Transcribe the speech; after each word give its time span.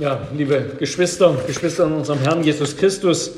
Ja, 0.00 0.18
liebe 0.34 0.64
Geschwister, 0.78 1.36
Geschwister 1.46 1.84
in 1.84 1.92
unserem 1.92 2.20
Herrn 2.20 2.42
Jesus 2.42 2.74
Christus, 2.74 3.32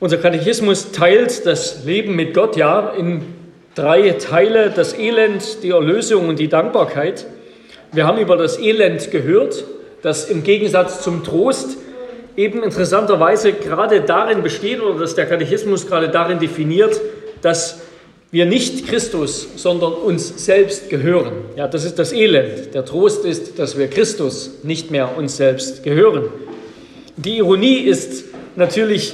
unser 0.00 0.16
Katechismus 0.16 0.92
teilt 0.92 1.44
das 1.44 1.84
Leben 1.84 2.16
mit 2.16 2.32
Gott 2.32 2.56
ja 2.56 2.88
in 2.96 3.20
drei 3.74 4.12
Teile, 4.12 4.70
das 4.70 4.94
Elend, 4.94 5.62
die 5.62 5.68
Erlösung 5.68 6.30
und 6.30 6.38
die 6.38 6.48
Dankbarkeit. 6.48 7.26
Wir 7.92 8.06
haben 8.06 8.16
über 8.16 8.38
das 8.38 8.58
Elend 8.58 9.10
gehört, 9.10 9.64
das 10.00 10.30
im 10.30 10.42
Gegensatz 10.42 11.02
zum 11.02 11.22
Trost 11.22 11.76
eben 12.34 12.62
interessanterweise 12.62 13.52
gerade 13.52 14.00
darin 14.00 14.42
besteht 14.42 14.80
oder 14.80 15.00
dass 15.00 15.16
der 15.16 15.26
Katechismus 15.26 15.86
gerade 15.86 16.08
darin 16.08 16.38
definiert, 16.38 16.98
dass 17.42 17.81
wir 18.32 18.46
nicht 18.46 18.88
Christus, 18.88 19.46
sondern 19.56 19.92
uns 19.92 20.44
selbst 20.44 20.88
gehören. 20.88 21.32
Ja, 21.54 21.68
das 21.68 21.84
ist 21.84 21.98
das 21.98 22.12
Elend. 22.12 22.74
Der 22.74 22.84
Trost 22.84 23.26
ist, 23.26 23.58
dass 23.58 23.76
wir 23.76 23.88
Christus 23.88 24.50
nicht 24.62 24.90
mehr 24.90 25.16
uns 25.16 25.36
selbst 25.36 25.82
gehören. 25.82 26.24
Die 27.18 27.36
Ironie 27.36 27.76
ist 27.76 28.24
natürlich 28.56 29.12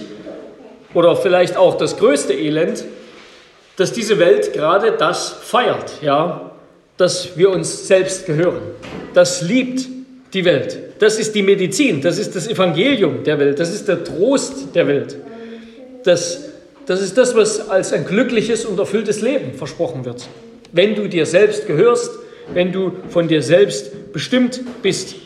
oder 0.94 1.16
vielleicht 1.16 1.56
auch 1.56 1.76
das 1.76 1.96
größte 1.96 2.32
Elend, 2.32 2.84
dass 3.76 3.92
diese 3.92 4.20
Welt 4.20 4.52
gerade 4.52 4.92
das 4.92 5.30
feiert, 5.42 5.94
ja, 6.00 6.52
dass 6.96 7.36
wir 7.36 7.50
uns 7.50 7.88
selbst 7.88 8.24
gehören. 8.24 8.62
Das 9.14 9.42
liebt 9.42 9.86
die 10.32 10.44
Welt. 10.44 10.78
Das 11.00 11.18
ist 11.18 11.34
die 11.34 11.42
Medizin, 11.42 12.00
das 12.00 12.18
ist 12.18 12.36
das 12.36 12.46
Evangelium 12.46 13.24
der 13.24 13.38
Welt, 13.38 13.58
das 13.58 13.74
ist 13.74 13.88
der 13.88 14.02
Trost 14.04 14.74
der 14.74 14.86
Welt. 14.86 15.16
Das 16.04 16.47
das 16.88 17.02
ist 17.02 17.18
das, 17.18 17.36
was 17.36 17.68
als 17.68 17.92
ein 17.92 18.06
glückliches 18.06 18.64
und 18.64 18.78
erfülltes 18.78 19.20
Leben 19.20 19.52
versprochen 19.52 20.06
wird. 20.06 20.26
Wenn 20.72 20.94
du 20.94 21.06
dir 21.06 21.26
selbst 21.26 21.66
gehörst, 21.66 22.10
wenn 22.54 22.72
du 22.72 22.92
von 23.10 23.28
dir 23.28 23.42
selbst 23.42 24.12
bestimmt 24.14 24.60
bist. 24.82 25.16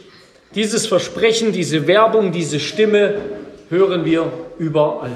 Dieses 0.57 0.89
Versprechen, 0.89 1.53
diese 1.53 1.87
Werbung, 1.87 2.33
diese 2.33 2.59
Stimme 2.59 3.15
hören 3.71 4.05
wir 4.05 4.33
überall. 4.59 5.13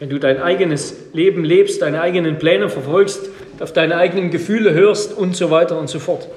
Wenn 0.00 0.10
du 0.10 0.18
dein 0.18 0.42
eigenes 0.42 0.92
Leben 1.12 1.44
lebst, 1.44 1.80
deine 1.82 2.00
eigenen 2.00 2.38
Pläne 2.38 2.68
verfolgst, 2.68 3.20
auf 3.60 3.72
deine 3.72 3.96
eigenen 3.96 4.32
Gefühle 4.32 4.74
hörst 4.74 5.16
und 5.16 5.36
so 5.36 5.52
weiter 5.52 5.78
und 5.78 5.88
so 5.88 6.00
fort. 6.00 6.28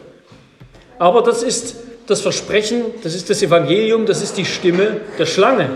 Aber 0.99 1.23
das 1.23 1.41
ist 1.41 1.75
das 2.05 2.21
Versprechen, 2.21 2.83
das 3.01 3.15
ist 3.15 3.31
das 3.31 3.41
Evangelium, 3.41 4.05
das 4.05 4.21
ist 4.21 4.37
die 4.37 4.45
Stimme 4.45 5.01
der 5.17 5.25
Schlange. 5.25 5.71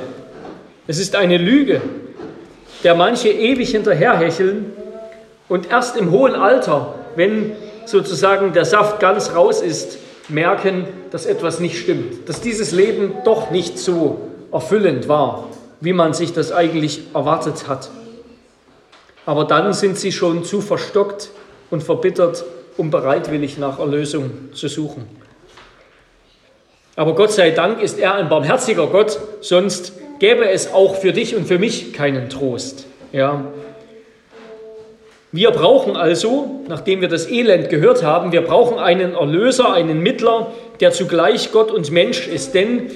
Es 0.86 1.00
ist 1.00 1.16
eine 1.16 1.38
Lüge, 1.38 1.82
der 2.84 2.96
manche 2.96 3.30
ewig 3.30 3.72
hinterherhecheln 3.72 4.74
und 5.50 5.70
erst 5.70 5.98
im 5.98 6.12
hohen 6.12 6.36
Alter, 6.36 6.96
wenn 7.16 7.54
sozusagen 7.86 8.54
der 8.54 8.66
Saft 8.66 9.00
ganz 9.00 9.34
raus 9.34 9.62
ist, 9.62 9.98
merken, 10.30 10.88
dass 11.12 11.26
etwas 11.26 11.60
nicht 11.60 11.78
stimmt, 11.78 12.28
dass 12.30 12.42
dieses 12.42 12.72
Leben 12.72 13.14
doch 13.26 13.52
nicht 13.52 13.78
so 13.78 14.30
erfüllend 14.52 15.08
war, 15.08 15.50
wie 15.82 15.94
man 15.94 16.14
sich 16.14 16.34
das 16.34 16.52
eigentlich 16.52 17.02
erwartet 17.14 17.68
hat. 17.68 17.90
Aber 19.26 19.46
dann 19.46 19.74
sind 19.74 19.98
sie 19.98 20.12
schon 20.12 20.44
zu 20.44 20.62
verstockt 20.62 21.30
und 21.70 21.84
verbittert, 21.84 22.44
um 22.78 22.90
bereitwillig 22.90 23.58
nach 23.58 23.80
Erlösung 23.80 24.32
zu 24.54 24.68
suchen. 24.68 25.06
Aber 26.96 27.16
Gott 27.16 27.32
sei 27.32 27.52
Dank 27.52 27.82
ist 27.82 27.98
er 28.00 28.16
ein 28.16 28.30
barmherziger 28.30 28.88
Gott, 28.88 29.20
sonst 29.42 29.94
gäbe 30.24 30.50
es 30.50 30.72
auch 30.72 30.96
für 30.96 31.12
dich 31.12 31.36
und 31.36 31.50
für 31.50 31.60
mich 31.60 31.92
keinen 31.92 32.30
Trost. 32.30 32.86
Ja. 33.12 33.44
Wir 35.34 35.52
brauchen 35.52 35.98
also, 35.98 36.62
nachdem 36.70 37.02
wir 37.02 37.10
das 37.10 37.30
Elend 37.30 37.70
gehört 37.70 38.04
haben, 38.04 38.32
wir 38.32 38.40
brauchen 38.40 38.80
einen 38.80 39.16
Erlöser, 39.16 39.74
einen 39.74 40.00
Mittler, 40.00 40.54
der 40.80 40.92
zugleich 40.94 41.52
Gott 41.52 41.72
und 41.72 41.92
Mensch 41.92 42.26
ist. 42.30 42.56
Denn, 42.56 42.90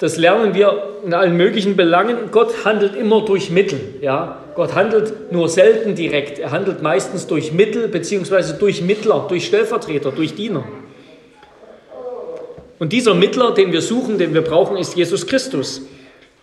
das 0.00 0.18
lernen 0.18 0.52
wir 0.52 0.82
in 1.02 1.14
allen 1.14 1.34
möglichen 1.34 1.76
Belangen, 1.76 2.30
Gott 2.30 2.66
handelt 2.66 2.94
immer 2.94 3.24
durch 3.24 3.50
Mittel. 3.50 3.80
Ja. 4.02 4.36
Gott 4.54 4.74
handelt 4.74 5.32
nur 5.32 5.48
selten 5.48 5.94
direkt. 5.94 6.38
Er 6.38 6.50
handelt 6.50 6.82
meistens 6.82 7.26
durch 7.26 7.54
Mittel 7.54 7.88
bzw. 7.88 8.58
durch 8.58 8.82
Mittler, 8.82 9.24
durch 9.30 9.46
Stellvertreter, 9.46 10.12
durch 10.12 10.34
Diener. 10.34 10.64
Und 12.78 12.92
dieser 12.92 13.14
Mittler, 13.14 13.52
den 13.52 13.72
wir 13.72 13.80
suchen, 13.80 14.18
den 14.18 14.34
wir 14.34 14.42
brauchen, 14.42 14.76
ist 14.76 14.94
Jesus 14.94 15.26
Christus. 15.26 15.80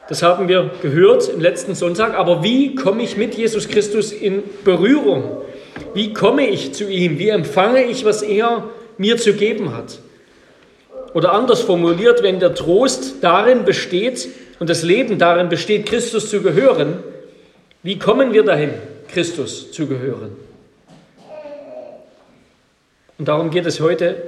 Das 0.09 0.23
haben 0.23 0.47
wir 0.47 0.71
gehört 0.81 1.27
im 1.27 1.41
letzten 1.41 1.75
Sonntag. 1.75 2.13
Aber 2.13 2.43
wie 2.43 2.75
komme 2.75 3.03
ich 3.03 3.17
mit 3.17 3.35
Jesus 3.35 3.67
Christus 3.67 4.11
in 4.11 4.43
Berührung? 4.63 5.41
Wie 5.93 6.13
komme 6.13 6.47
ich 6.47 6.73
zu 6.73 6.89
ihm? 6.89 7.19
Wie 7.19 7.29
empfange 7.29 7.83
ich, 7.83 8.05
was 8.05 8.21
er 8.21 8.69
mir 8.97 9.17
zu 9.17 9.33
geben 9.33 9.75
hat? 9.75 9.99
Oder 11.13 11.33
anders 11.33 11.61
formuliert, 11.61 12.23
wenn 12.23 12.39
der 12.39 12.55
Trost 12.55 13.15
darin 13.21 13.65
besteht 13.65 14.27
und 14.59 14.69
das 14.69 14.83
Leben 14.83 15.17
darin 15.17 15.49
besteht, 15.49 15.85
Christus 15.85 16.29
zu 16.29 16.41
gehören, 16.41 17.03
wie 17.83 17.99
kommen 17.99 18.33
wir 18.33 18.43
dahin, 18.43 18.71
Christus 19.07 19.71
zu 19.71 19.87
gehören? 19.87 20.35
Und 23.17 23.27
darum 23.27 23.49
geht 23.49 23.65
es 23.65 23.79
heute 23.79 24.23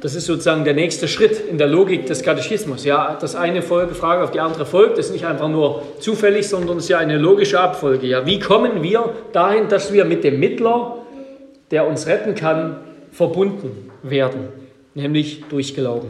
das 0.00 0.14
ist 0.14 0.26
sozusagen 0.26 0.64
der 0.64 0.74
nächste 0.74 1.08
Schritt 1.08 1.40
in 1.48 1.58
der 1.58 1.66
Logik 1.66 2.06
des 2.06 2.22
Katechismus. 2.22 2.84
Ja, 2.84 3.18
das 3.20 3.34
eine 3.34 3.60
Folgefrage 3.60 4.24
auf 4.24 4.30
die 4.30 4.40
andere 4.40 4.64
folgt. 4.64 4.96
Ist 4.96 5.12
nicht 5.12 5.26
einfach 5.26 5.48
nur 5.48 5.82
zufällig, 5.98 6.48
sondern 6.48 6.78
es 6.78 6.84
ist 6.84 6.88
ja 6.88 6.98
eine 6.98 7.18
logische 7.18 7.60
Abfolge. 7.60 8.06
Ja, 8.06 8.24
wie 8.24 8.38
kommen 8.38 8.82
wir 8.82 9.14
dahin, 9.32 9.68
dass 9.68 9.92
wir 9.92 10.06
mit 10.06 10.24
dem 10.24 10.40
Mittler, 10.40 10.96
der 11.70 11.86
uns 11.86 12.06
retten 12.06 12.34
kann, 12.34 12.76
verbunden 13.12 13.90
werden? 14.02 14.48
Nämlich 14.94 15.44
durch 15.50 15.74
Glauben. 15.74 16.08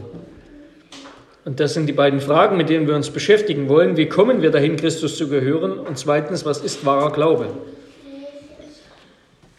Und 1.43 1.59
das 1.59 1.73
sind 1.73 1.87
die 1.87 1.93
beiden 1.93 2.21
Fragen, 2.21 2.55
mit 2.55 2.69
denen 2.69 2.87
wir 2.87 2.95
uns 2.95 3.09
beschäftigen 3.09 3.67
wollen. 3.67 3.97
Wie 3.97 4.07
kommen 4.07 4.41
wir 4.41 4.51
dahin, 4.51 4.77
Christus 4.77 5.17
zu 5.17 5.27
gehören? 5.27 5.79
Und 5.79 5.97
zweitens, 5.97 6.45
was 6.45 6.59
ist 6.59 6.85
wahrer 6.85 7.11
Glaube? 7.11 7.47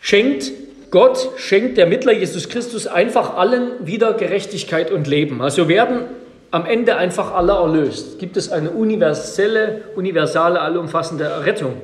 Schenkt 0.00 0.52
Gott 0.92 1.30
schenkt 1.38 1.78
der 1.78 1.86
Mittler 1.86 2.12
Jesus 2.12 2.50
Christus 2.50 2.86
einfach 2.86 3.34
allen 3.34 3.86
wieder 3.86 4.12
Gerechtigkeit 4.12 4.90
und 4.90 5.06
Leben. 5.06 5.40
Also 5.40 5.66
werden 5.66 6.02
am 6.50 6.66
Ende 6.66 6.96
einfach 6.96 7.32
alle 7.32 7.52
erlöst. 7.52 8.18
Gibt 8.18 8.36
es 8.36 8.52
eine 8.52 8.70
universelle, 8.70 9.84
universale, 9.96 10.60
allumfassende 10.60 11.46
Rettung? 11.46 11.80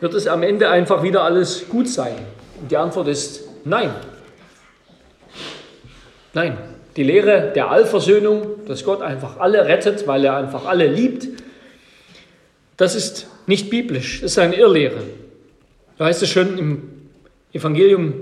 Wird 0.00 0.12
es 0.12 0.26
am 0.26 0.42
Ende 0.42 0.68
einfach 0.68 1.02
wieder 1.02 1.22
alles 1.22 1.70
gut 1.70 1.88
sein? 1.88 2.16
Und 2.60 2.70
die 2.70 2.76
Antwort 2.76 3.08
ist 3.08 3.48
nein. 3.64 3.90
Nein. 6.34 6.58
Die 6.96 7.02
Lehre 7.02 7.50
der 7.54 7.70
Allversöhnung, 7.70 8.66
dass 8.66 8.84
Gott 8.84 9.00
einfach 9.00 9.40
alle 9.40 9.64
rettet, 9.64 10.06
weil 10.06 10.22
er 10.26 10.36
einfach 10.36 10.66
alle 10.66 10.86
liebt, 10.86 11.28
das 12.76 12.94
ist 12.94 13.26
nicht 13.46 13.70
biblisch, 13.70 14.20
das 14.20 14.32
ist 14.32 14.38
eine 14.38 14.56
Irrlehre. 14.56 15.00
Da 15.96 16.06
heißt 16.06 16.22
es 16.22 16.28
schon 16.28 16.58
im 16.58 16.99
Evangelium, 17.52 18.14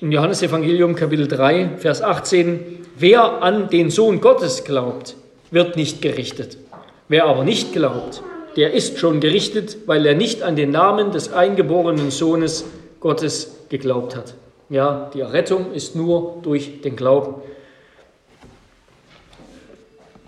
im 0.00 0.10
Johannesevangelium 0.10 0.96
Kapitel 0.96 1.28
3, 1.28 1.76
Vers 1.76 2.02
18, 2.02 2.84
wer 2.98 3.40
an 3.40 3.70
den 3.70 3.90
Sohn 3.90 4.20
Gottes 4.20 4.64
glaubt, 4.64 5.14
wird 5.52 5.76
nicht 5.76 6.02
gerichtet. 6.02 6.58
Wer 7.06 7.26
aber 7.26 7.44
nicht 7.44 7.72
glaubt, 7.72 8.24
der 8.56 8.72
ist 8.72 8.98
schon 8.98 9.20
gerichtet, 9.20 9.76
weil 9.86 10.04
er 10.04 10.16
nicht 10.16 10.42
an 10.42 10.56
den 10.56 10.72
Namen 10.72 11.12
des 11.12 11.32
eingeborenen 11.32 12.10
Sohnes 12.10 12.64
Gottes 12.98 13.54
geglaubt 13.68 14.16
hat. 14.16 14.34
Ja, 14.68 15.12
die 15.14 15.20
Errettung 15.20 15.72
ist 15.72 15.94
nur 15.94 16.40
durch 16.42 16.80
den 16.80 16.96
Glauben. 16.96 17.36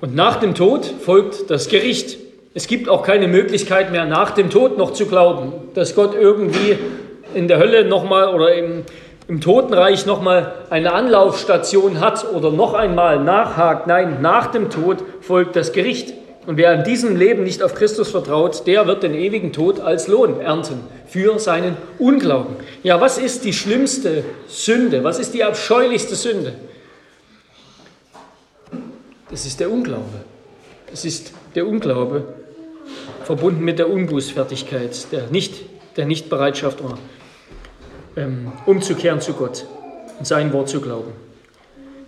Und 0.00 0.14
nach 0.14 0.36
dem 0.38 0.54
Tod 0.54 0.84
folgt 1.00 1.50
das 1.50 1.68
Gericht. 1.68 2.18
Es 2.54 2.68
gibt 2.68 2.88
auch 2.88 3.02
keine 3.02 3.26
Möglichkeit 3.26 3.90
mehr, 3.90 4.04
nach 4.04 4.30
dem 4.30 4.48
Tod 4.48 4.78
noch 4.78 4.92
zu 4.92 5.06
glauben, 5.06 5.52
dass 5.74 5.96
Gott 5.96 6.14
irgendwie 6.14 6.78
in 7.34 7.48
der 7.48 7.58
Hölle 7.58 7.84
nochmal 7.84 8.34
oder 8.34 8.54
im, 8.54 8.84
im 9.28 9.40
Totenreich 9.40 10.06
nochmal 10.06 10.52
eine 10.70 10.92
Anlaufstation 10.92 12.00
hat 12.00 12.32
oder 12.32 12.50
noch 12.50 12.74
einmal 12.74 13.20
nachhakt. 13.22 13.86
Nein, 13.86 14.18
nach 14.20 14.48
dem 14.48 14.70
Tod 14.70 14.98
folgt 15.20 15.56
das 15.56 15.72
Gericht. 15.72 16.14
Und 16.46 16.56
wer 16.56 16.72
in 16.72 16.84
diesem 16.84 17.14
Leben 17.16 17.42
nicht 17.44 17.62
auf 17.62 17.74
Christus 17.74 18.10
vertraut, 18.10 18.66
der 18.66 18.86
wird 18.86 19.02
den 19.02 19.14
ewigen 19.14 19.52
Tod 19.52 19.80
als 19.80 20.08
Lohn 20.08 20.40
ernten 20.40 20.80
für 21.06 21.38
seinen 21.38 21.76
Unglauben. 21.98 22.56
Ja, 22.82 23.00
was 23.02 23.18
ist 23.18 23.44
die 23.44 23.52
schlimmste 23.52 24.24
Sünde? 24.46 25.04
Was 25.04 25.18
ist 25.18 25.34
die 25.34 25.44
abscheulichste 25.44 26.14
Sünde? 26.14 26.54
Das 29.30 29.44
ist 29.44 29.60
der 29.60 29.70
Unglaube. 29.70 30.24
Das 30.90 31.04
ist 31.04 31.32
der 31.54 31.66
Unglaube, 31.66 32.24
verbunden 33.24 33.62
mit 33.62 33.78
der 33.78 33.90
Unbußfertigkeit, 33.90 35.12
der, 35.12 35.26
nicht, 35.30 35.66
der 35.96 36.06
Nichtbereitschaft 36.06 36.80
oder 36.80 36.96
ähm, 38.18 38.52
umzukehren 38.66 39.20
zu 39.20 39.32
Gott 39.32 39.64
und 40.18 40.26
sein 40.26 40.52
Wort 40.52 40.68
zu 40.68 40.80
glauben. 40.80 41.12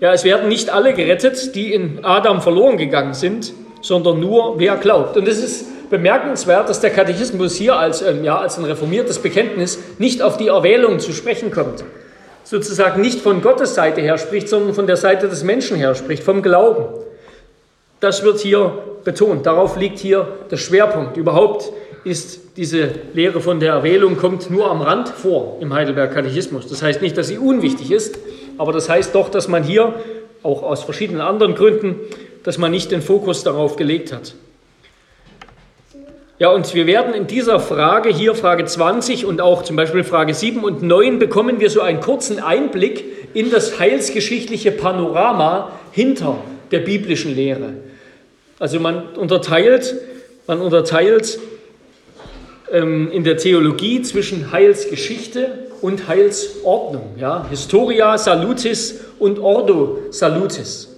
Ja, 0.00 0.12
es 0.12 0.24
werden 0.24 0.48
nicht 0.48 0.70
alle 0.70 0.94
gerettet, 0.94 1.54
die 1.54 1.72
in 1.74 2.04
Adam 2.04 2.40
verloren 2.40 2.78
gegangen 2.78 3.14
sind, 3.14 3.52
sondern 3.82 4.18
nur 4.18 4.58
wer 4.58 4.76
glaubt. 4.76 5.16
Und 5.16 5.28
es 5.28 5.38
ist 5.42 5.90
bemerkenswert, 5.90 6.68
dass 6.68 6.80
der 6.80 6.90
Katechismus 6.90 7.56
hier 7.56 7.76
als, 7.76 8.00
ähm, 8.00 8.24
ja, 8.24 8.38
als 8.38 8.58
ein 8.58 8.64
reformiertes 8.64 9.18
Bekenntnis 9.18 9.78
nicht 9.98 10.22
auf 10.22 10.36
die 10.36 10.48
Erwählung 10.48 11.00
zu 11.00 11.12
sprechen 11.12 11.50
kommt. 11.50 11.84
Sozusagen 12.44 13.00
nicht 13.00 13.20
von 13.20 13.42
Gottes 13.42 13.74
Seite 13.74 14.00
her 14.00 14.16
spricht, 14.16 14.48
sondern 14.48 14.74
von 14.74 14.86
der 14.86 14.96
Seite 14.96 15.28
des 15.28 15.44
Menschen 15.44 15.76
her 15.76 15.94
spricht, 15.94 16.22
vom 16.22 16.42
Glauben. 16.42 16.86
Das 18.00 18.22
wird 18.24 18.40
hier 18.40 18.72
betont. 19.04 19.44
Darauf 19.44 19.76
liegt 19.76 19.98
hier 19.98 20.26
der 20.50 20.56
Schwerpunkt. 20.56 21.16
Überhaupt 21.18 21.70
ist 22.04 22.56
diese 22.56 22.90
Lehre 23.12 23.40
von 23.40 23.60
der 23.60 23.72
Erwählung 23.74 24.16
kommt 24.16 24.50
nur 24.50 24.70
am 24.70 24.80
Rand 24.80 25.08
vor 25.08 25.58
im 25.60 25.72
Heidelberg 25.74 26.14
Katechismus. 26.14 26.66
Das 26.66 26.82
heißt 26.82 27.02
nicht, 27.02 27.16
dass 27.16 27.28
sie 27.28 27.38
unwichtig 27.38 27.90
ist, 27.90 28.18
aber 28.58 28.72
das 28.72 28.88
heißt 28.88 29.14
doch, 29.14 29.28
dass 29.28 29.48
man 29.48 29.62
hier, 29.62 29.94
auch 30.42 30.62
aus 30.62 30.84
verschiedenen 30.84 31.20
anderen 31.20 31.54
Gründen, 31.54 31.96
dass 32.44 32.56
man 32.56 32.70
nicht 32.70 32.90
den 32.90 33.02
Fokus 33.02 33.44
darauf 33.44 33.76
gelegt 33.76 34.12
hat. 34.12 34.34
Ja, 36.38 36.48
und 36.48 36.74
wir 36.74 36.86
werden 36.86 37.12
in 37.12 37.26
dieser 37.26 37.60
Frage, 37.60 38.08
hier 38.08 38.34
Frage 38.34 38.64
20 38.64 39.26
und 39.26 39.42
auch 39.42 39.62
zum 39.62 39.76
Beispiel 39.76 40.04
Frage 40.04 40.32
7 40.32 40.64
und 40.64 40.82
9, 40.82 41.18
bekommen 41.18 41.60
wir 41.60 41.68
so 41.68 41.82
einen 41.82 42.00
kurzen 42.00 42.40
Einblick 42.40 43.04
in 43.34 43.50
das 43.50 43.78
heilsgeschichtliche 43.78 44.72
Panorama 44.72 45.72
hinter 45.92 46.38
der 46.70 46.78
biblischen 46.78 47.36
Lehre. 47.36 47.74
Also 48.58 48.80
man 48.80 49.08
unterteilt, 49.16 49.94
man 50.46 50.62
unterteilt 50.62 51.38
in 52.72 53.24
der 53.24 53.36
Theologie 53.36 54.02
zwischen 54.02 54.52
Heilsgeschichte 54.52 55.66
und 55.80 56.06
Heilsordnung. 56.08 57.14
Ja? 57.18 57.46
Historia 57.48 58.16
salutis 58.16 59.00
und 59.18 59.38
Ordo 59.38 59.98
salutis. 60.10 60.96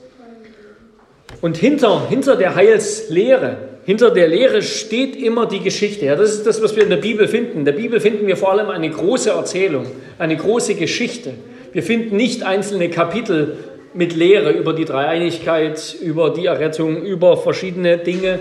Und 1.41 1.57
hinter, 1.57 2.09
hinter 2.09 2.37
der 2.37 2.55
Heilslehre 2.55 3.57
hinter 3.85 4.11
der 4.11 4.29
Lehre 4.29 4.63
steht 4.63 5.17
immer 5.17 5.47
die 5.47 5.59
Geschichte. 5.61 6.07
Ja, 6.07 6.15
das 6.15 6.33
ist 6.33 6.47
das, 6.47 6.63
was 6.63 6.77
wir 6.77 6.85
in 6.85 6.91
der 6.91 6.99
Bibel 6.99 7.27
finden. 7.27 7.59
In 7.59 7.65
der 7.65 7.73
Bibel 7.73 7.99
finden 8.01 8.27
wir 8.27 8.37
vor 8.37 8.53
allem 8.53 8.69
eine 8.69 8.89
große 8.89 9.31
Erzählung, 9.31 9.87
eine 10.19 10.37
große 10.37 10.77
Geschichte. 10.77 11.35
Wir 11.73 11.83
finden 11.83 12.17
nicht 12.17 12.45
einzelne 12.45 12.91
Kapitel 12.91 13.57
mit 13.93 14.15
Lehre 14.15 14.53
über 14.53 14.73
die 14.73 14.85
Dreieinigkeit, 14.85 15.97
über 16.01 16.31
die 16.31 16.47
Errettung, 16.47 17.03
über 17.03 17.37
verschiedene 17.37 17.99
Dinge. 17.99 18.39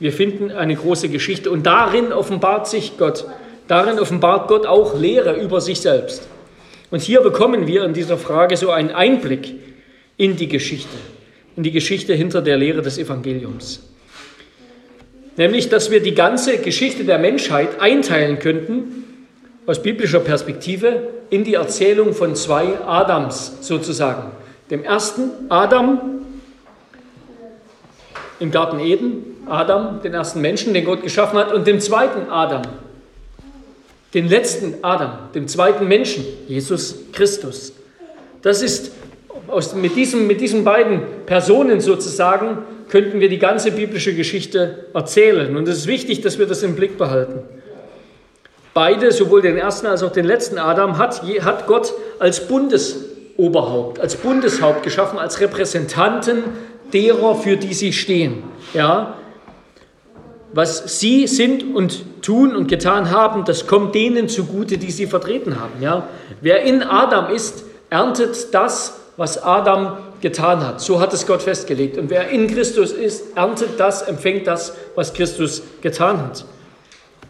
Wir 0.00 0.12
finden 0.12 0.50
eine 0.50 0.74
große 0.74 1.08
Geschichte 1.08 1.50
und 1.50 1.66
darin 1.66 2.12
offenbart 2.12 2.66
sich 2.66 2.98
Gott. 2.98 3.24
Darin 3.68 4.00
offenbart 4.00 4.48
Gott 4.48 4.66
auch 4.66 4.98
Lehre 4.98 5.40
über 5.40 5.60
sich 5.60 5.80
selbst. 5.80 6.26
Und 6.90 7.02
hier 7.02 7.20
bekommen 7.20 7.68
wir 7.68 7.84
in 7.84 7.92
dieser 7.92 8.18
Frage 8.18 8.56
so 8.56 8.70
einen 8.70 8.90
Einblick 8.90 9.54
in 10.16 10.36
die 10.36 10.48
Geschichte, 10.48 10.96
in 11.54 11.62
die 11.62 11.70
Geschichte 11.70 12.14
hinter 12.14 12.42
der 12.42 12.56
Lehre 12.56 12.82
des 12.82 12.98
Evangeliums 12.98 13.80
nämlich 15.40 15.70
dass 15.70 15.90
wir 15.90 16.00
die 16.00 16.14
ganze 16.14 16.58
Geschichte 16.58 17.04
der 17.04 17.18
Menschheit 17.18 17.80
einteilen 17.80 18.38
könnten, 18.38 19.26
aus 19.66 19.82
biblischer 19.82 20.20
Perspektive, 20.20 21.08
in 21.30 21.44
die 21.44 21.54
Erzählung 21.54 22.12
von 22.12 22.34
zwei 22.34 22.78
Adams 22.86 23.58
sozusagen. 23.60 24.32
Dem 24.70 24.84
ersten 24.84 25.30
Adam 25.48 26.00
im 28.38 28.50
Garten 28.50 28.80
Eden, 28.80 29.29
Adam, 29.46 30.00
den 30.02 30.14
ersten 30.14 30.40
Menschen, 30.40 30.74
den 30.74 30.84
Gott 30.84 31.02
geschaffen 31.02 31.38
hat, 31.38 31.52
und 31.52 31.66
dem 31.66 31.80
zweiten 31.80 32.30
Adam, 32.30 32.62
den 34.14 34.28
letzten 34.28 34.74
Adam, 34.82 35.12
dem 35.34 35.48
zweiten 35.48 35.86
Menschen, 35.86 36.24
Jesus 36.48 36.96
Christus. 37.12 37.72
Das 38.42 38.62
ist 38.62 38.92
aus, 39.46 39.74
mit, 39.74 39.96
diesem, 39.96 40.26
mit 40.26 40.40
diesen 40.40 40.64
beiden 40.64 41.02
Personen 41.26 41.80
sozusagen 41.80 42.58
könnten 42.88 43.20
wir 43.20 43.28
die 43.28 43.38
ganze 43.38 43.70
biblische 43.70 44.14
Geschichte 44.14 44.86
erzählen. 44.94 45.56
Und 45.56 45.68
es 45.68 45.78
ist 45.78 45.86
wichtig, 45.86 46.22
dass 46.22 46.38
wir 46.38 46.46
das 46.46 46.62
im 46.62 46.74
Blick 46.74 46.98
behalten. 46.98 47.40
Beide, 48.74 49.12
sowohl 49.12 49.42
den 49.42 49.56
ersten 49.56 49.86
als 49.86 50.02
auch 50.02 50.12
den 50.12 50.24
letzten 50.24 50.58
Adam, 50.58 50.98
hat, 50.98 51.22
hat 51.22 51.66
Gott 51.66 51.92
als 52.18 52.46
Bundesoberhaupt, 52.46 54.00
als 54.00 54.16
Bundeshaupt 54.16 54.82
geschaffen, 54.82 55.18
als 55.18 55.40
Repräsentanten 55.40 56.42
derer, 56.92 57.36
für 57.36 57.56
die 57.56 57.74
sie 57.74 57.92
stehen. 57.92 58.42
Ja? 58.74 59.14
Was 60.52 60.98
sie 60.98 61.26
sind 61.26 61.74
und 61.74 62.22
tun 62.22 62.56
und 62.56 62.66
getan 62.66 63.10
haben, 63.10 63.44
das 63.44 63.66
kommt 63.66 63.94
denen 63.94 64.28
zugute, 64.28 64.78
die 64.78 64.90
sie 64.90 65.06
vertreten 65.06 65.60
haben. 65.60 65.80
Ja? 65.80 66.08
Wer 66.40 66.62
in 66.62 66.82
Adam 66.82 67.32
ist, 67.32 67.64
erntet 67.88 68.52
das, 68.52 68.98
was 69.16 69.42
Adam 69.42 69.98
getan 70.20 70.66
hat. 70.66 70.80
So 70.80 71.00
hat 71.00 71.12
es 71.12 71.26
Gott 71.26 71.42
festgelegt. 71.42 71.98
Und 71.98 72.10
wer 72.10 72.30
in 72.30 72.46
Christus 72.46 72.92
ist, 72.92 73.36
erntet 73.36 73.78
das, 73.78 74.02
empfängt 74.02 74.46
das, 74.46 74.74
was 74.94 75.14
Christus 75.14 75.62
getan 75.82 76.18
hat. 76.18 76.44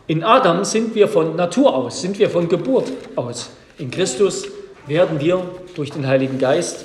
In 0.06 0.24
Adam 0.24 0.64
sind 0.64 0.94
wir 0.94 1.06
von 1.06 1.36
Natur 1.36 1.74
aus, 1.74 2.00
sind 2.00 2.18
wir 2.18 2.30
von 2.30 2.48
Geburt 2.48 2.90
aus. 3.16 3.50
In 3.78 3.90
Christus 3.90 4.48
werden 4.86 5.20
wir 5.20 5.42
durch 5.76 5.92
den 5.92 6.06
Heiligen 6.06 6.38
Geist, 6.38 6.84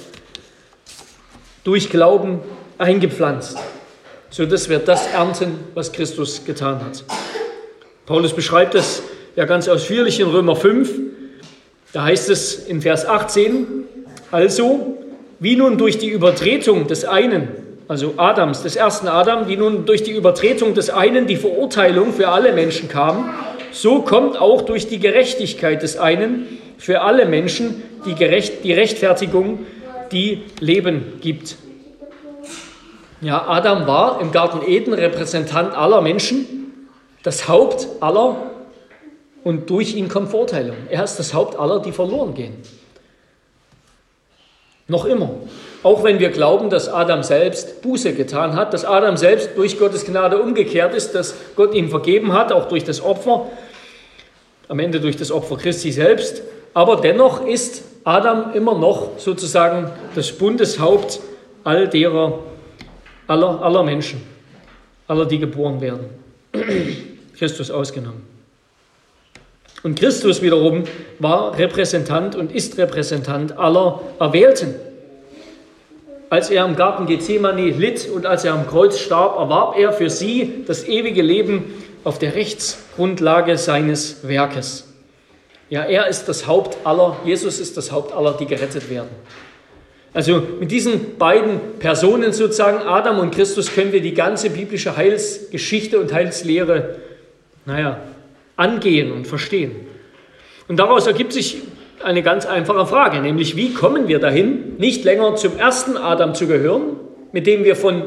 durch 1.63 1.89
Glauben 1.89 2.39
eingepflanzt, 2.77 3.57
sodass 4.29 4.69
wir 4.69 4.79
das 4.79 5.07
ernten, 5.07 5.59
was 5.73 5.91
Christus 5.91 6.43
getan 6.45 6.79
hat. 6.83 7.03
Paulus 8.05 8.33
beschreibt 8.33 8.75
das 8.75 9.01
ja 9.35 9.45
ganz 9.45 9.67
ausführlich 9.67 10.19
in 10.19 10.27
Römer 10.27 10.55
5. 10.55 10.91
Da 11.93 12.03
heißt 12.03 12.29
es 12.29 12.65
in 12.65 12.81
Vers 12.81 13.05
18, 13.05 13.65
also 14.31 14.97
wie 15.39 15.55
nun 15.55 15.77
durch 15.77 15.97
die 15.97 16.09
Übertretung 16.09 16.87
des 16.87 17.05
einen, 17.05 17.47
also 17.87 18.13
Adams, 18.17 18.63
des 18.63 18.75
ersten 18.75 19.07
Adam, 19.07 19.47
wie 19.47 19.57
nun 19.57 19.85
durch 19.85 20.03
die 20.03 20.11
Übertretung 20.11 20.73
des 20.73 20.89
einen 20.89 21.27
die 21.27 21.35
Verurteilung 21.35 22.13
für 22.13 22.29
alle 22.29 22.53
Menschen 22.53 22.89
kam, 22.89 23.33
so 23.71 24.01
kommt 24.01 24.37
auch 24.39 24.61
durch 24.63 24.87
die 24.87 24.99
Gerechtigkeit 24.99 25.83
des 25.83 25.97
einen 25.97 26.47
für 26.77 27.01
alle 27.01 27.25
Menschen 27.25 27.83
die, 28.05 28.15
Gerecht, 28.15 28.63
die 28.63 28.73
Rechtfertigung, 28.73 29.65
die 30.11 30.43
Leben 30.59 31.13
gibt. 31.21 31.57
Ja, 33.21 33.47
Adam 33.47 33.87
war 33.87 34.19
im 34.21 34.31
Garten 34.31 34.61
Eden 34.67 34.93
Repräsentant 34.93 35.75
aller 35.75 36.01
Menschen, 36.01 36.87
das 37.23 37.47
Haupt 37.47 37.87
aller 38.01 38.51
und 39.43 39.69
durch 39.69 39.95
ihn 39.95 40.09
kommt 40.09 40.29
Verurteilung. 40.29 40.75
Er 40.89 41.03
ist 41.03 41.17
das 41.17 41.33
Haupt 41.33 41.57
aller, 41.57 41.79
die 41.79 41.91
verloren 41.91 42.33
gehen. 42.33 42.55
Noch 44.87 45.05
immer. 45.05 45.29
Auch 45.81 46.03
wenn 46.03 46.19
wir 46.19 46.29
glauben, 46.29 46.69
dass 46.69 46.89
Adam 46.89 47.23
selbst 47.23 47.81
Buße 47.81 48.13
getan 48.13 48.55
hat, 48.55 48.73
dass 48.73 48.85
Adam 48.85 49.17
selbst 49.17 49.51
durch 49.55 49.79
Gottes 49.79 50.05
Gnade 50.05 50.39
umgekehrt 50.39 50.93
ist, 50.93 51.13
dass 51.15 51.35
Gott 51.55 51.73
ihm 51.73 51.89
vergeben 51.89 52.33
hat, 52.33 52.51
auch 52.51 52.67
durch 52.67 52.83
das 52.83 53.01
Opfer, 53.03 53.47
am 54.67 54.79
Ende 54.79 54.99
durch 54.99 55.15
das 55.15 55.31
Opfer 55.31 55.57
Christi 55.57 55.91
selbst. 55.91 56.41
Aber 56.73 56.97
dennoch 56.97 57.45
ist 57.45 57.83
Adam 58.03 58.53
immer 58.53 58.77
noch 58.77 59.17
sozusagen 59.17 59.91
das 60.15 60.31
Bundeshaupt 60.31 61.19
all 61.63 61.87
derer, 61.87 62.39
aller, 63.27 63.61
aller 63.61 63.83
Menschen, 63.83 64.21
aller, 65.07 65.25
die 65.25 65.39
geboren 65.39 65.81
werden. 65.81 66.09
Christus 67.37 67.69
ausgenommen. 67.69 68.23
Und 69.83 69.99
Christus 69.99 70.41
wiederum 70.41 70.85
war 71.19 71.57
Repräsentant 71.57 72.35
und 72.35 72.51
ist 72.51 72.77
Repräsentant 72.77 73.57
aller 73.57 74.01
Erwählten. 74.19 74.73
Als 76.29 76.49
er 76.49 76.65
im 76.65 76.75
Garten 76.75 77.05
Gethsemane 77.05 77.69
litt 77.69 78.09
und 78.09 78.25
als 78.25 78.43
er 78.45 78.53
am 78.53 78.67
Kreuz 78.67 78.97
starb, 78.97 79.37
erwarb 79.37 79.77
er 79.77 79.93
für 79.93 80.09
sie 80.09 80.63
das 80.65 80.87
ewige 80.87 81.21
Leben 81.21 81.71
auf 82.03 82.17
der 82.17 82.33
Rechtsgrundlage 82.33 83.57
seines 83.57 84.27
Werkes. 84.27 84.87
Ja, 85.69 85.83
er 85.83 86.07
ist 86.07 86.25
das 86.25 86.47
Haupt 86.47 86.77
aller, 86.83 87.17
Jesus 87.23 87.59
ist 87.59 87.77
das 87.77 87.91
Haupt 87.91 88.13
aller, 88.13 88.33
die 88.33 88.45
gerettet 88.45 88.89
werden. 88.89 89.09
Also 90.15 90.41
mit 90.61 90.71
diesen 90.71 91.17
beiden 91.17 91.59
Personen 91.77 92.31
sozusagen, 92.31 92.77
Adam 92.87 93.19
und 93.19 93.35
Christus, 93.35 93.73
können 93.73 93.91
wir 93.91 93.99
die 93.99 94.13
ganze 94.13 94.49
biblische 94.49 94.95
Heilsgeschichte 94.95 95.99
und 95.99 96.13
Heilslehre, 96.13 96.95
naja, 97.65 97.99
angehen 98.55 99.11
und 99.11 99.27
verstehen. 99.27 99.73
Und 100.69 100.79
daraus 100.79 101.05
ergibt 101.05 101.33
sich 101.33 101.57
eine 102.01 102.23
ganz 102.23 102.45
einfache 102.45 102.85
Frage, 102.85 103.19
nämlich 103.19 103.57
wie 103.57 103.73
kommen 103.73 104.07
wir 104.07 104.19
dahin, 104.19 104.77
nicht 104.77 105.03
länger 105.03 105.35
zum 105.35 105.57
ersten 105.57 105.97
Adam 105.97 106.33
zu 106.33 106.47
gehören, 106.47 106.95
mit 107.33 107.45
dem 107.45 107.65
wir 107.65 107.75
von 107.75 108.03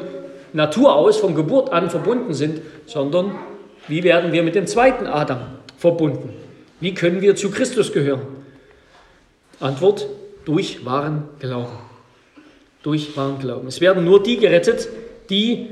Natur 0.54 0.96
aus, 0.96 1.18
von 1.18 1.34
Geburt 1.34 1.74
an 1.74 1.90
verbunden 1.90 2.32
sind, 2.32 2.62
sondern 2.86 3.34
wie 3.86 4.02
werden 4.02 4.32
wir 4.32 4.42
mit 4.42 4.54
dem 4.54 4.66
zweiten 4.66 5.06
Adam 5.06 5.40
verbunden? 5.76 6.30
Wie 6.80 6.94
können 6.94 7.20
wir 7.20 7.36
zu 7.36 7.50
Christus 7.50 7.92
gehören? 7.92 8.22
Antwort, 9.60 10.06
durch 10.46 10.86
wahren 10.86 11.24
Glauben. 11.38 11.87
Durch 12.88 13.18
wahren 13.18 13.38
Glauben. 13.38 13.68
Es 13.68 13.82
werden 13.82 14.06
nur 14.06 14.22
die 14.22 14.38
gerettet, 14.38 14.88
die 15.28 15.68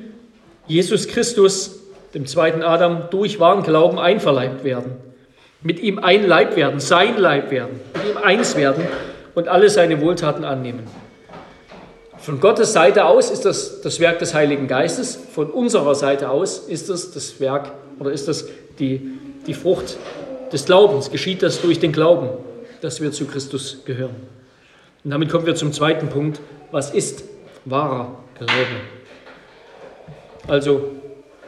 Jesus 0.66 1.08
Christus 1.08 1.80
dem 2.12 2.26
zweiten 2.26 2.62
Adam, 2.62 3.04
durch 3.10 3.40
wahren 3.40 3.62
Glauben 3.62 3.98
einverleibt 3.98 4.64
werden. 4.64 4.96
Mit 5.62 5.80
ihm 5.80 5.98
ein 5.98 6.26
Leib 6.26 6.56
werden, 6.56 6.78
sein 6.78 7.16
Leib 7.16 7.50
werden, 7.50 7.80
mit 7.94 8.12
ihm 8.12 8.18
eins 8.18 8.54
werden 8.54 8.84
und 9.34 9.48
alle 9.48 9.70
seine 9.70 10.02
Wohltaten 10.02 10.44
annehmen. 10.44 10.82
Von 12.18 12.38
Gottes 12.38 12.74
Seite 12.74 13.06
aus 13.06 13.30
ist 13.30 13.46
das 13.46 13.80
das 13.80 13.98
Werk 13.98 14.18
des 14.18 14.34
Heiligen 14.34 14.68
Geistes, 14.68 15.18
von 15.32 15.50
unserer 15.50 15.94
Seite 15.94 16.28
aus 16.28 16.58
ist 16.58 16.90
das 16.90 17.12
das 17.12 17.40
Werk 17.40 17.72
oder 17.98 18.12
ist 18.12 18.28
das 18.28 18.46
die, 18.78 19.12
die 19.46 19.54
Frucht 19.54 19.96
des 20.52 20.66
Glaubens, 20.66 21.10
geschieht 21.10 21.42
das 21.42 21.62
durch 21.62 21.80
den 21.80 21.92
Glauben, 21.92 22.28
dass 22.82 23.00
wir 23.00 23.10
zu 23.10 23.24
Christus 23.24 23.84
gehören. 23.86 24.16
Und 25.02 25.12
damit 25.12 25.30
kommen 25.30 25.46
wir 25.46 25.54
zum 25.54 25.72
zweiten 25.72 26.10
Punkt, 26.10 26.40
was 26.76 26.90
ist 26.90 27.24
wahrer 27.64 28.18
Glaube? 28.36 28.50
Also 30.46 30.90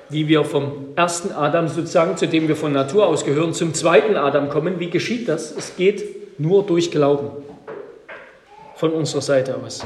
wie 0.08 0.26
wir 0.26 0.42
vom 0.42 0.87
ersten 0.97 1.32
Adam 1.32 1.68
sozusagen, 1.68 2.16
zu 2.16 2.26
dem 2.26 2.49
wir 2.49 2.56
von 2.56 2.73
Natur 2.73 3.06
aus 3.06 3.26
gehören, 3.26 3.52
zum 3.52 3.75
zweiten 3.75 4.16
Adam 4.16 4.49
kommen. 4.49 4.80
Wie 4.80 4.88
geschieht 4.88 5.28
das? 5.28 5.54
Es 5.54 5.76
geht 5.76 6.40
nur 6.40 6.64
durch 6.64 6.90
Glauben 6.90 7.28
von 8.76 8.90
unserer 8.92 9.20
Seite 9.20 9.56
aus. 9.62 9.85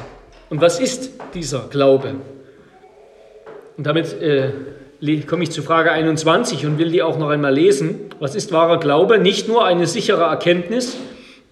Und 0.49 0.61
was 0.61 0.79
ist 0.79 1.11
dieser 1.33 1.67
Glaube? 1.69 2.15
Und 3.75 3.85
damit 3.85 4.13
äh, 4.21 4.53
komme 5.27 5.43
ich 5.43 5.51
zu 5.51 5.61
Frage 5.61 5.91
21 5.91 6.65
und 6.65 6.77
will 6.77 6.89
die 6.89 7.03
auch 7.03 7.17
noch 7.17 7.29
einmal 7.29 7.53
lesen. 7.53 7.99
Was 8.21 8.33
ist 8.33 8.53
wahrer 8.53 8.79
Glaube? 8.79 9.19
Nicht 9.19 9.49
nur 9.49 9.65
eine 9.65 9.87
sichere 9.87 10.23
Erkenntnis, 10.23 10.95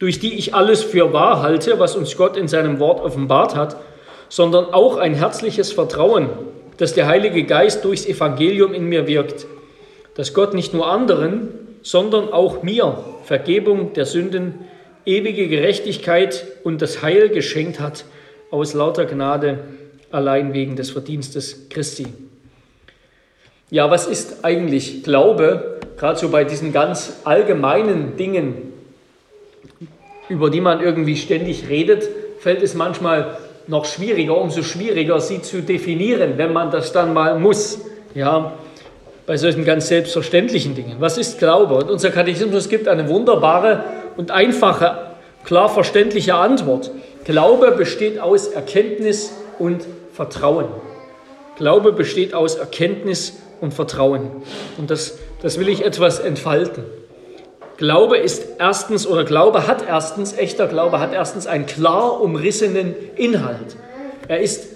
durch 0.02 0.18
die 0.18 0.34
ich 0.34 0.56
alles 0.56 0.82
für 0.82 1.14
wahr 1.14 1.44
halte, 1.44 1.78
was 1.78 1.96
uns 1.96 2.18
Gott 2.18 2.36
in 2.36 2.48
seinem 2.48 2.80
Wort 2.80 3.02
offenbart 3.02 3.56
hat, 3.56 3.76
sondern 4.30 4.66
auch 4.66 4.98
ein 4.98 5.14
herzliches 5.14 5.72
Vertrauen, 5.72 6.28
dass 6.78 6.96
der 6.96 7.06
Heilige 7.06 7.44
Geist 7.44 7.86
durchs 7.86 8.08
Evangelium 8.08 8.74
in 8.74 8.86
mir 8.86 9.06
wirkt, 9.06 9.46
dass 10.16 10.34
Gott 10.34 10.56
nicht 10.56 10.74
nur 10.74 10.88
anderen, 10.88 11.50
sondern 11.84 12.34
auch 12.34 12.64
mir 12.64 12.98
Vergebung 13.26 13.94
der 13.94 14.08
Sünden, 14.08 14.66
ewige 15.06 15.48
Gerechtigkeit 15.48 16.48
und 16.64 16.82
das 16.82 17.04
Heil 17.04 17.30
geschenkt 17.30 17.80
hat 17.80 18.06
aus 18.50 18.74
lauter 18.74 19.06
Gnade, 19.06 19.60
allein 20.10 20.56
wegen 20.56 20.76
des 20.76 20.90
Verdienstes 20.90 21.70
Christi. 21.70 22.08
Ja, 23.70 23.92
was 23.92 24.08
ist 24.08 24.44
eigentlich 24.44 25.04
Glaube? 25.04 25.80
Gerade 25.98 26.18
so 26.18 26.30
bei 26.30 26.44
diesen 26.44 26.74
ganz 26.74 27.22
allgemeinen 27.24 28.18
Dingen, 28.18 28.71
über 30.32 30.50
die 30.50 30.62
man 30.62 30.82
irgendwie 30.82 31.18
ständig 31.18 31.68
redet, 31.68 32.08
fällt 32.40 32.64
es 32.64 32.74
manchmal 32.74 33.38
noch 33.68 33.84
schwieriger, 33.86 34.38
umso 34.38 34.64
schwieriger, 34.64 35.20
sie 35.20 35.42
zu 35.42 35.62
definieren, 35.62 36.34
wenn 36.38 36.54
man 36.54 36.72
das 36.72 36.94
dann 36.94 37.14
mal 37.14 37.38
muss. 37.38 37.80
Ja, 38.16 38.54
bei 39.26 39.38
solchen 39.38 39.66
ganz 39.66 39.88
selbstverständlichen 39.88 40.74
Dingen. 40.74 40.96
Was 41.00 41.18
ist 41.18 41.38
Glaube? 41.38 41.76
Und 41.76 41.92
unser 41.92 42.10
Katechismus 42.10 42.70
gibt 42.70 42.88
eine 42.88 43.10
wunderbare 43.10 43.84
und 44.16 44.32
einfache, 44.32 44.98
klar 45.44 45.70
verständliche 45.70 46.36
Antwort. 46.36 46.92
Glaube 47.26 47.72
besteht 47.72 48.20
aus 48.20 48.48
Erkenntnis 48.48 49.34
und 49.60 49.86
Vertrauen. 50.14 50.66
Glaube 51.58 51.92
besteht 51.92 52.34
aus 52.34 52.56
Erkenntnis 52.56 53.38
und 53.60 53.74
Vertrauen. 53.74 54.32
Und 54.78 54.90
das, 54.90 55.20
das 55.42 55.60
will 55.60 55.68
ich 55.68 55.86
etwas 55.86 56.20
entfalten. 56.20 56.84
Glaube 57.82 58.20
ist 58.20 58.44
erstens, 58.60 59.08
oder 59.08 59.24
Glaube 59.24 59.66
hat 59.66 59.84
erstens, 59.88 60.34
echter 60.34 60.68
Glaube 60.68 61.00
hat 61.00 61.14
erstens 61.14 61.48
einen 61.48 61.66
klar 61.66 62.22
umrissenen 62.22 62.94
Inhalt. 63.16 63.76
Er 64.28 64.40
ist 64.40 64.68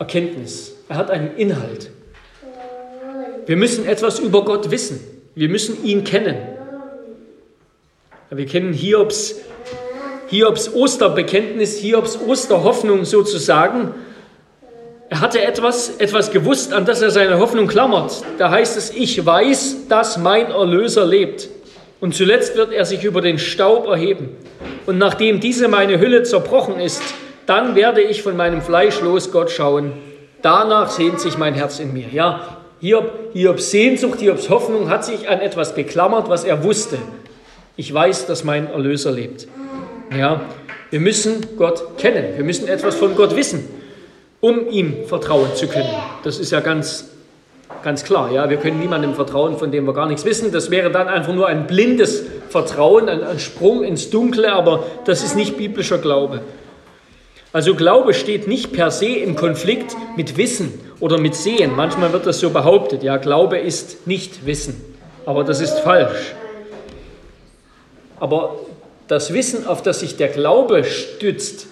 Erkenntnis. 0.00 0.72
Er 0.88 0.96
hat 0.96 1.12
einen 1.12 1.36
Inhalt. 1.36 1.92
Wir 3.46 3.56
müssen 3.56 3.86
etwas 3.86 4.18
über 4.18 4.44
Gott 4.44 4.72
wissen. 4.72 4.98
Wir 5.36 5.48
müssen 5.48 5.84
ihn 5.84 6.02
kennen. 6.02 6.34
Wir 8.30 8.46
kennen 8.46 8.72
Hiobs, 8.72 9.36
Hiobs 10.26 10.74
Osterbekenntnis, 10.74 11.78
Hiobs 11.78 12.18
Osterhoffnung 12.18 13.04
sozusagen. 13.04 13.94
Er 15.08 15.20
hatte 15.20 15.40
etwas, 15.40 15.98
etwas 15.98 16.32
gewusst, 16.32 16.72
an 16.72 16.84
das 16.84 17.00
er 17.00 17.12
seine 17.12 17.38
Hoffnung 17.38 17.68
klammert. 17.68 18.24
Da 18.38 18.50
heißt 18.50 18.76
es, 18.76 18.90
ich 18.90 19.24
weiß, 19.24 19.86
dass 19.88 20.16
mein 20.16 20.50
Erlöser 20.50 21.06
lebt. 21.06 21.48
Und 22.04 22.14
zuletzt 22.14 22.54
wird 22.54 22.70
er 22.70 22.84
sich 22.84 23.02
über 23.02 23.22
den 23.22 23.38
Staub 23.38 23.86
erheben. 23.86 24.28
Und 24.84 24.98
nachdem 24.98 25.40
diese 25.40 25.68
meine 25.68 25.98
Hülle 25.98 26.22
zerbrochen 26.22 26.78
ist, 26.78 27.00
dann 27.46 27.76
werde 27.76 28.02
ich 28.02 28.20
von 28.20 28.36
meinem 28.36 28.60
Fleisch 28.60 29.00
los 29.00 29.32
Gott 29.32 29.50
schauen. 29.50 29.94
Danach 30.42 30.90
sehnt 30.90 31.18
sich 31.18 31.38
mein 31.38 31.54
Herz 31.54 31.80
in 31.80 31.94
mir. 31.94 32.04
Ja, 32.12 32.58
Hiob, 32.78 33.10
Hiobs 33.32 33.70
Sehnsucht, 33.70 34.20
Hiobs 34.20 34.50
Hoffnung 34.50 34.90
hat 34.90 35.02
sich 35.02 35.30
an 35.30 35.40
etwas 35.40 35.74
geklammert, 35.74 36.28
was 36.28 36.44
er 36.44 36.62
wusste. 36.62 36.98
Ich 37.78 37.94
weiß, 37.94 38.26
dass 38.26 38.44
mein 38.44 38.70
Erlöser 38.70 39.10
lebt. 39.10 39.48
Ja, 40.14 40.42
wir 40.90 41.00
müssen 41.00 41.56
Gott 41.56 41.96
kennen. 41.96 42.36
Wir 42.36 42.44
müssen 42.44 42.68
etwas 42.68 42.96
von 42.96 43.16
Gott 43.16 43.34
wissen, 43.34 43.66
um 44.42 44.68
ihm 44.68 45.06
vertrauen 45.06 45.54
zu 45.54 45.68
können. 45.68 45.94
Das 46.22 46.38
ist 46.38 46.50
ja 46.50 46.60
ganz 46.60 47.13
Ganz 47.84 48.02
klar, 48.02 48.32
ja, 48.32 48.48
wir 48.48 48.56
können 48.56 48.80
niemandem 48.80 49.12
vertrauen, 49.12 49.58
von 49.58 49.70
dem 49.70 49.84
wir 49.84 49.92
gar 49.92 50.06
nichts 50.06 50.24
wissen. 50.24 50.50
Das 50.50 50.70
wäre 50.70 50.90
dann 50.90 51.06
einfach 51.06 51.34
nur 51.34 51.48
ein 51.48 51.66
blindes 51.66 52.24
Vertrauen, 52.48 53.10
ein, 53.10 53.22
ein 53.22 53.38
Sprung 53.38 53.84
ins 53.84 54.08
Dunkle, 54.08 54.54
aber 54.54 54.84
das 55.04 55.22
ist 55.22 55.36
nicht 55.36 55.58
biblischer 55.58 55.98
Glaube. 55.98 56.40
Also 57.52 57.74
Glaube 57.74 58.14
steht 58.14 58.48
nicht 58.48 58.72
per 58.72 58.90
se 58.90 59.08
im 59.08 59.36
Konflikt 59.36 59.94
mit 60.16 60.38
Wissen 60.38 60.72
oder 60.98 61.18
mit 61.18 61.34
Sehen. 61.34 61.76
Manchmal 61.76 62.10
wird 62.14 62.24
das 62.24 62.40
so 62.40 62.48
behauptet, 62.48 63.02
ja, 63.02 63.18
Glaube 63.18 63.58
ist 63.58 64.06
nicht 64.06 64.46
Wissen, 64.46 64.82
aber 65.26 65.44
das 65.44 65.60
ist 65.60 65.80
falsch. 65.80 66.34
Aber 68.18 68.60
das 69.08 69.34
Wissen, 69.34 69.66
auf 69.66 69.82
das 69.82 70.00
sich 70.00 70.16
der 70.16 70.28
Glaube 70.28 70.84
stützt, 70.84 71.66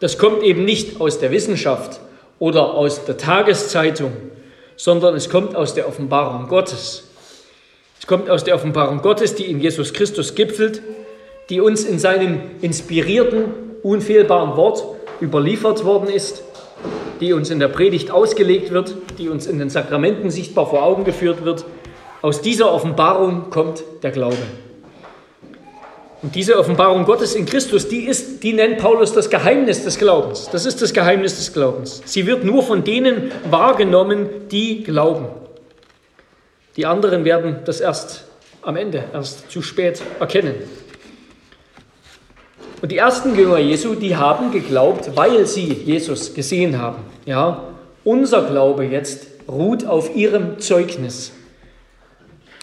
das 0.00 0.18
kommt 0.18 0.42
eben 0.42 0.66
nicht 0.66 1.00
aus 1.00 1.20
der 1.20 1.30
Wissenschaft 1.30 2.00
oder 2.38 2.74
aus 2.74 3.06
der 3.06 3.16
Tageszeitung 3.16 4.12
sondern 4.78 5.14
es 5.16 5.28
kommt 5.28 5.54
aus 5.54 5.74
der 5.74 5.86
Offenbarung 5.86 6.48
Gottes. 6.48 7.04
Es 8.00 8.06
kommt 8.06 8.30
aus 8.30 8.44
der 8.44 8.54
Offenbarung 8.54 9.02
Gottes, 9.02 9.34
die 9.34 9.44
in 9.44 9.60
Jesus 9.60 9.92
Christus 9.92 10.34
gipfelt, 10.34 10.80
die 11.50 11.60
uns 11.60 11.84
in 11.84 11.98
seinem 11.98 12.40
inspirierten, 12.62 13.44
unfehlbaren 13.82 14.56
Wort 14.56 14.84
überliefert 15.20 15.84
worden 15.84 16.08
ist, 16.08 16.42
die 17.20 17.32
uns 17.32 17.50
in 17.50 17.58
der 17.58 17.68
Predigt 17.68 18.12
ausgelegt 18.12 18.70
wird, 18.70 18.94
die 19.18 19.28
uns 19.28 19.46
in 19.46 19.58
den 19.58 19.68
Sakramenten 19.68 20.30
sichtbar 20.30 20.70
vor 20.70 20.84
Augen 20.84 21.04
geführt 21.04 21.44
wird. 21.44 21.64
Aus 22.22 22.40
dieser 22.40 22.72
Offenbarung 22.72 23.50
kommt 23.50 23.82
der 24.02 24.12
Glaube. 24.12 24.36
Und 26.20 26.34
diese 26.34 26.58
Offenbarung 26.58 27.04
Gottes 27.04 27.34
in 27.34 27.46
Christus, 27.46 27.88
die, 27.88 28.00
ist, 28.06 28.42
die 28.42 28.52
nennt 28.52 28.78
Paulus 28.78 29.12
das 29.12 29.30
Geheimnis 29.30 29.84
des 29.84 29.98
Glaubens. 29.98 30.48
Das 30.50 30.66
ist 30.66 30.82
das 30.82 30.92
Geheimnis 30.92 31.36
des 31.36 31.52
Glaubens. 31.52 32.02
Sie 32.04 32.26
wird 32.26 32.44
nur 32.44 32.64
von 32.64 32.82
denen 32.82 33.30
wahrgenommen, 33.50 34.28
die 34.50 34.82
glauben. 34.82 35.26
Die 36.76 36.86
anderen 36.86 37.24
werden 37.24 37.58
das 37.64 37.80
erst 37.80 38.24
am 38.62 38.76
Ende, 38.76 39.04
erst 39.12 39.50
zu 39.50 39.62
spät 39.62 40.02
erkennen. 40.18 40.54
Und 42.82 42.92
die 42.92 42.98
ersten 42.98 43.36
Jünger 43.36 43.58
Jesu, 43.58 43.94
die 43.94 44.16
haben 44.16 44.50
geglaubt, 44.50 45.10
weil 45.16 45.46
sie 45.46 45.72
Jesus 45.72 46.34
gesehen 46.34 46.78
haben. 46.78 46.98
Ja, 47.26 47.64
unser 48.04 48.42
Glaube 48.42 48.84
jetzt 48.84 49.26
ruht 49.48 49.84
auf 49.86 50.14
ihrem 50.14 50.58
Zeugnis 50.58 51.32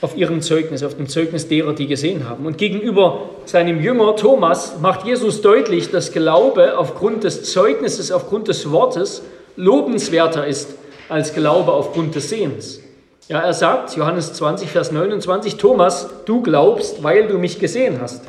auf 0.06 0.16
ihrem 0.16 0.42
Zeugnis, 0.42 0.84
auf 0.84 0.96
dem 0.96 1.10
Zeugnis 1.10 1.48
derer, 1.48 1.74
die 1.74 1.88
gesehen 1.88 2.30
haben. 2.30 2.46
Und 2.46 2.60
gegenüber 2.60 3.30
seinem 3.46 3.82
Jünger 3.82 4.16
Thomas 4.16 4.76
macht 4.80 5.04
Jesus 5.04 5.42
deutlich, 5.42 5.90
dass 5.90 6.12
Glaube 6.12 6.78
aufgrund 6.78 7.24
des 7.24 7.52
Zeugnisses, 7.52 8.12
aufgrund 8.12 8.48
des 8.48 8.70
Wortes 8.70 9.24
lobenswerter 9.56 10.46
ist 10.46 10.76
als 11.10 11.34
Glaube 11.34 11.74
aufgrund 11.74 12.14
des 12.14 12.30
Sehens. 12.30 12.82
Ja, 13.28 13.40
er 13.40 13.54
sagt, 13.54 13.96
Johannes 13.96 14.34
20, 14.34 14.70
Vers 14.70 14.92
29, 14.92 15.58
Thomas, 15.58 16.08
du 16.26 16.44
glaubst, 16.44 17.02
weil 17.02 17.28
du 17.28 17.40
mich 17.40 17.58
gesehen 17.58 18.00
hast. 18.00 18.24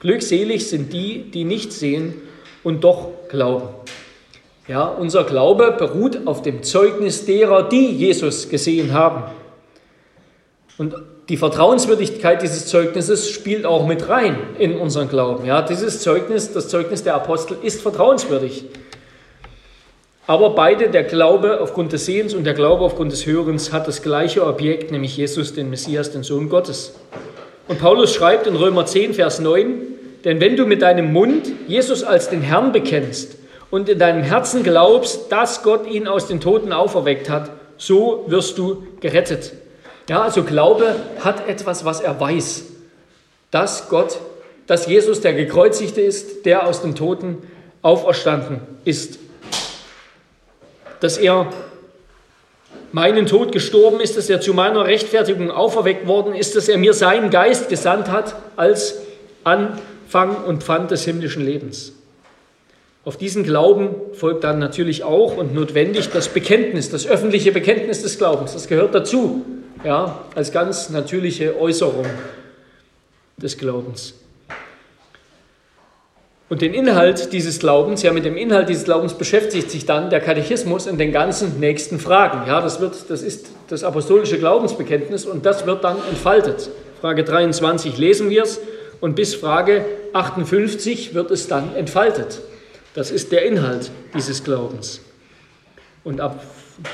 Glückselig 0.00 0.68
sind 0.68 0.92
die, 0.92 1.28
die 1.28 1.42
nicht 1.42 1.72
sehen 1.72 2.14
und 2.62 2.84
doch 2.84 3.08
glauben. 3.28 3.66
Ja, 4.68 4.84
unser 4.84 5.24
Glaube 5.24 5.74
beruht 5.76 6.28
auf 6.28 6.42
dem 6.42 6.62
Zeugnis 6.62 7.26
derer, 7.26 7.68
die 7.68 7.90
Jesus 7.90 8.48
gesehen 8.48 8.92
haben. 8.92 9.24
Und 10.78 10.94
die 11.28 11.36
Vertrauenswürdigkeit 11.36 12.40
dieses 12.40 12.66
Zeugnisses 12.66 13.30
spielt 13.30 13.66
auch 13.66 13.86
mit 13.86 14.08
rein 14.08 14.36
in 14.58 14.76
unseren 14.76 15.08
Glauben. 15.08 15.44
Ja, 15.44 15.62
dieses 15.62 16.00
Zeugnis, 16.00 16.52
das 16.52 16.68
Zeugnis 16.68 17.02
der 17.02 17.14
Apostel, 17.14 17.56
ist 17.62 17.82
vertrauenswürdig. 17.82 18.66
Aber 20.28 20.50
beide, 20.50 20.88
der 20.88 21.04
Glaube 21.04 21.60
aufgrund 21.60 21.92
des 21.92 22.06
Sehens 22.06 22.34
und 22.34 22.44
der 22.44 22.54
Glaube 22.54 22.84
aufgrund 22.84 23.12
des 23.12 23.26
Hörens, 23.26 23.72
hat 23.72 23.88
das 23.88 24.02
gleiche 24.02 24.46
Objekt, 24.46 24.92
nämlich 24.92 25.16
Jesus, 25.16 25.54
den 25.54 25.70
Messias, 25.70 26.12
den 26.12 26.22
Sohn 26.22 26.48
Gottes. 26.48 26.94
Und 27.68 27.80
Paulus 27.80 28.14
schreibt 28.14 28.46
in 28.46 28.54
Römer 28.54 28.86
10, 28.86 29.14
Vers 29.14 29.40
9, 29.40 29.82
denn 30.24 30.40
wenn 30.40 30.56
du 30.56 30.66
mit 30.66 30.82
deinem 30.82 31.12
Mund 31.12 31.50
Jesus 31.66 32.04
als 32.04 32.28
den 32.28 32.42
Herrn 32.42 32.72
bekennst 32.72 33.36
und 33.70 33.88
in 33.88 33.98
deinem 33.98 34.22
Herzen 34.22 34.62
glaubst, 34.62 35.30
dass 35.30 35.62
Gott 35.62 35.88
ihn 35.88 36.06
aus 36.06 36.28
den 36.28 36.40
Toten 36.40 36.72
auferweckt 36.72 37.28
hat, 37.28 37.50
so 37.76 38.24
wirst 38.28 38.58
du 38.58 38.84
gerettet. 39.00 39.52
Ja, 40.08 40.22
also 40.22 40.44
Glaube 40.44 40.94
hat 41.20 41.48
etwas, 41.48 41.84
was 41.84 42.00
er 42.00 42.20
weiß. 42.20 42.64
Dass 43.50 43.88
Gott, 43.88 44.20
dass 44.66 44.86
Jesus 44.86 45.20
der 45.20 45.34
Gekreuzigte 45.34 46.00
ist, 46.00 46.46
der 46.46 46.66
aus 46.66 46.82
den 46.82 46.94
Toten 46.94 47.38
auferstanden 47.82 48.60
ist. 48.84 49.18
Dass 51.00 51.18
er 51.18 51.48
meinen 52.92 53.26
Tod 53.26 53.52
gestorben 53.52 54.00
ist, 54.00 54.16
dass 54.16 54.30
er 54.30 54.40
zu 54.40 54.54
meiner 54.54 54.86
Rechtfertigung 54.86 55.50
auferweckt 55.50 56.06
worden 56.06 56.34
ist, 56.34 56.56
dass 56.56 56.68
er 56.68 56.78
mir 56.78 56.94
seinen 56.94 57.30
Geist 57.30 57.68
gesandt 57.68 58.08
hat 58.08 58.36
als 58.56 58.96
Anfang 59.44 60.44
und 60.44 60.62
Pfand 60.62 60.90
des 60.90 61.04
himmlischen 61.04 61.44
Lebens. 61.44 61.92
Auf 63.04 63.16
diesen 63.16 63.44
Glauben 63.44 63.90
folgt 64.14 64.42
dann 64.42 64.58
natürlich 64.58 65.04
auch 65.04 65.36
und 65.36 65.54
notwendig 65.54 66.10
das 66.10 66.28
Bekenntnis, 66.28 66.90
das 66.90 67.06
öffentliche 67.06 67.52
Bekenntnis 67.52 68.02
des 68.02 68.18
Glaubens. 68.18 68.52
Das 68.52 68.66
gehört 68.66 68.94
dazu, 68.94 69.44
ja, 69.84 70.24
als 70.34 70.52
ganz 70.52 70.90
natürliche 70.90 71.58
Äußerung 71.58 72.06
des 73.36 73.56
Glaubens. 73.58 74.14
Und 76.48 76.62
den 76.62 76.74
Inhalt 76.74 77.32
dieses 77.32 77.58
Glaubens, 77.58 78.02
ja, 78.02 78.12
mit 78.12 78.24
dem 78.24 78.36
Inhalt 78.36 78.68
dieses 78.68 78.84
Glaubens 78.84 79.14
beschäftigt 79.14 79.68
sich 79.68 79.84
dann 79.84 80.10
der 80.10 80.20
Katechismus 80.20 80.86
in 80.86 80.96
den 80.96 81.10
ganzen 81.10 81.58
nächsten 81.58 81.98
Fragen. 81.98 82.46
Ja, 82.46 82.60
das, 82.60 82.80
wird, 82.80 83.10
das 83.10 83.22
ist 83.22 83.48
das 83.68 83.82
apostolische 83.82 84.38
Glaubensbekenntnis 84.38 85.26
und 85.26 85.44
das 85.44 85.66
wird 85.66 85.82
dann 85.82 85.96
entfaltet. 86.08 86.70
Frage 87.00 87.24
23 87.24 87.98
lesen 87.98 88.30
wir 88.30 88.44
es 88.44 88.60
und 89.00 89.16
bis 89.16 89.34
Frage 89.34 89.84
58 90.12 91.14
wird 91.14 91.32
es 91.32 91.48
dann 91.48 91.74
entfaltet. 91.74 92.40
Das 92.94 93.10
ist 93.10 93.32
der 93.32 93.44
Inhalt 93.44 93.90
dieses 94.14 94.44
Glaubens. 94.44 95.00
Und 96.04 96.20
ab 96.20 96.42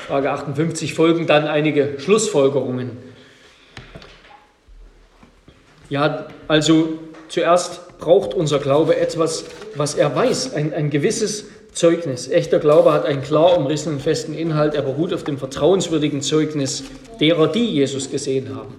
Frage 0.07 0.31
58 0.31 0.93
folgen 0.93 1.27
dann 1.27 1.45
einige 1.45 1.99
Schlussfolgerungen. 1.99 2.91
Ja, 5.89 6.27
also 6.47 6.99
zuerst 7.27 7.97
braucht 7.99 8.33
unser 8.33 8.59
Glaube 8.59 8.97
etwas, 8.97 9.45
was 9.75 9.95
er 9.95 10.15
weiß, 10.15 10.53
ein, 10.53 10.73
ein 10.73 10.89
gewisses 10.89 11.45
Zeugnis. 11.73 12.29
Echter 12.29 12.59
Glaube 12.59 12.93
hat 12.93 13.05
einen 13.05 13.21
klar 13.21 13.57
umrissenen, 13.57 13.99
festen 13.99 14.33
Inhalt. 14.33 14.75
Er 14.75 14.83
beruht 14.83 15.13
auf 15.13 15.23
dem 15.23 15.37
vertrauenswürdigen 15.37 16.21
Zeugnis 16.21 16.83
derer, 17.19 17.47
die 17.47 17.65
Jesus 17.65 18.09
gesehen 18.09 18.55
haben. 18.55 18.75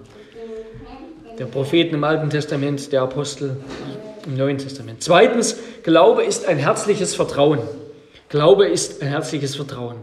Der 1.39 1.47
Propheten 1.47 1.97
im 1.97 2.05
Alten 2.05 2.31
Testament, 2.31 2.93
der 2.93 3.03
Apostel 3.03 3.57
im 4.27 4.37
Neuen 4.37 4.59
Testament. 4.59 5.03
Zweitens, 5.03 5.57
Glaube 5.83 6.23
ist 6.23 6.47
ein 6.47 6.59
herzliches 6.59 7.15
Vertrauen. 7.15 7.59
Glaube 8.29 8.67
ist 8.67 9.03
ein 9.03 9.09
herzliches 9.09 9.57
Vertrauen. 9.57 9.97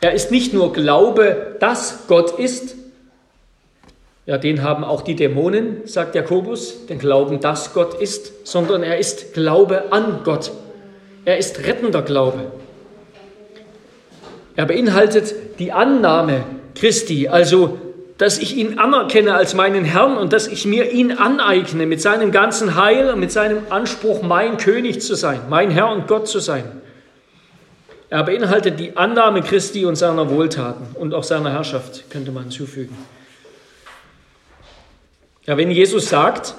Er 0.00 0.12
ist 0.12 0.30
nicht 0.30 0.54
nur 0.54 0.72
Glaube, 0.72 1.56
dass 1.60 2.06
Gott 2.06 2.38
ist, 2.38 2.76
ja, 4.26 4.36
den 4.36 4.62
haben 4.62 4.84
auch 4.84 5.00
die 5.00 5.16
Dämonen, 5.16 5.86
sagt 5.86 6.14
Jakobus, 6.14 6.86
den 6.86 6.98
Glauben, 6.98 7.40
dass 7.40 7.72
Gott 7.72 7.94
ist, 7.94 8.46
sondern 8.46 8.82
er 8.82 8.98
ist 8.98 9.32
Glaube 9.32 9.90
an 9.90 10.20
Gott. 10.22 10.50
Er 11.24 11.38
ist 11.38 11.66
rettender 11.66 12.02
Glaube. 12.02 12.52
Er 14.54 14.66
beinhaltet 14.66 15.34
die 15.58 15.72
Annahme 15.72 16.44
Christi, 16.74 17.28
also 17.28 17.78
dass 18.18 18.38
ich 18.38 18.56
ihn 18.56 18.78
anerkenne 18.78 19.34
als 19.34 19.54
meinen 19.54 19.84
Herrn 19.84 20.18
und 20.18 20.32
dass 20.32 20.48
ich 20.48 20.66
mir 20.66 20.90
ihn 20.90 21.12
aneigne 21.12 21.86
mit 21.86 22.02
seinem 22.02 22.32
ganzen 22.32 22.74
Heil 22.74 23.10
und 23.10 23.20
mit 23.20 23.30
seinem 23.30 23.62
Anspruch, 23.70 24.22
mein 24.22 24.58
König 24.58 25.00
zu 25.00 25.14
sein, 25.14 25.40
mein 25.48 25.70
Herr 25.70 25.90
und 25.90 26.08
Gott 26.08 26.28
zu 26.28 26.40
sein. 26.40 26.64
Er 28.10 28.22
beinhaltet 28.22 28.80
die 28.80 28.96
Annahme 28.96 29.42
Christi 29.42 29.84
und 29.84 29.96
seiner 29.96 30.30
Wohltaten 30.30 30.96
und 30.96 31.12
auch 31.12 31.24
seiner 31.24 31.52
Herrschaft, 31.52 32.10
könnte 32.10 32.32
man 32.32 32.44
hinzufügen. 32.44 32.96
Ja, 35.44 35.56
wenn 35.56 35.70
Jesus 35.70 36.08
sagt, 36.08 36.54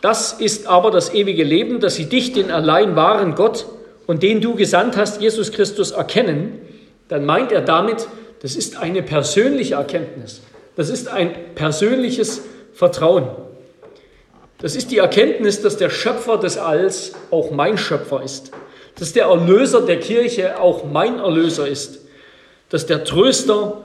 das 0.00 0.32
ist 0.32 0.66
aber 0.66 0.90
das 0.90 1.14
ewige 1.14 1.44
Leben, 1.44 1.78
dass 1.78 1.94
sie 1.94 2.06
dich, 2.06 2.32
den 2.32 2.50
allein 2.50 2.96
wahren 2.96 3.36
Gott 3.36 3.66
und 4.06 4.22
den 4.22 4.40
du 4.40 4.56
gesandt 4.56 4.96
hast, 4.96 5.20
Jesus 5.20 5.52
Christus, 5.52 5.92
erkennen, 5.92 6.60
dann 7.08 7.24
meint 7.24 7.52
er 7.52 7.60
damit, 7.60 8.08
das 8.40 8.56
ist 8.56 8.76
eine 8.76 9.02
persönliche 9.02 9.74
Erkenntnis. 9.74 10.40
Das 10.74 10.88
ist 10.88 11.06
ein 11.06 11.54
persönliches 11.54 12.42
Vertrauen. 12.74 13.28
Das 14.58 14.74
ist 14.74 14.90
die 14.90 14.98
Erkenntnis, 14.98 15.62
dass 15.62 15.76
der 15.76 15.90
Schöpfer 15.90 16.38
des 16.38 16.58
Alls 16.58 17.12
auch 17.30 17.52
mein 17.52 17.78
Schöpfer 17.78 18.22
ist. 18.22 18.52
Dass 18.98 19.12
der 19.12 19.26
Erlöser 19.26 19.84
der 19.84 20.00
Kirche 20.00 20.60
auch 20.60 20.84
mein 20.84 21.18
Erlöser 21.18 21.66
ist. 21.66 22.00
Dass 22.68 22.86
der 22.86 23.04
Tröster, 23.04 23.78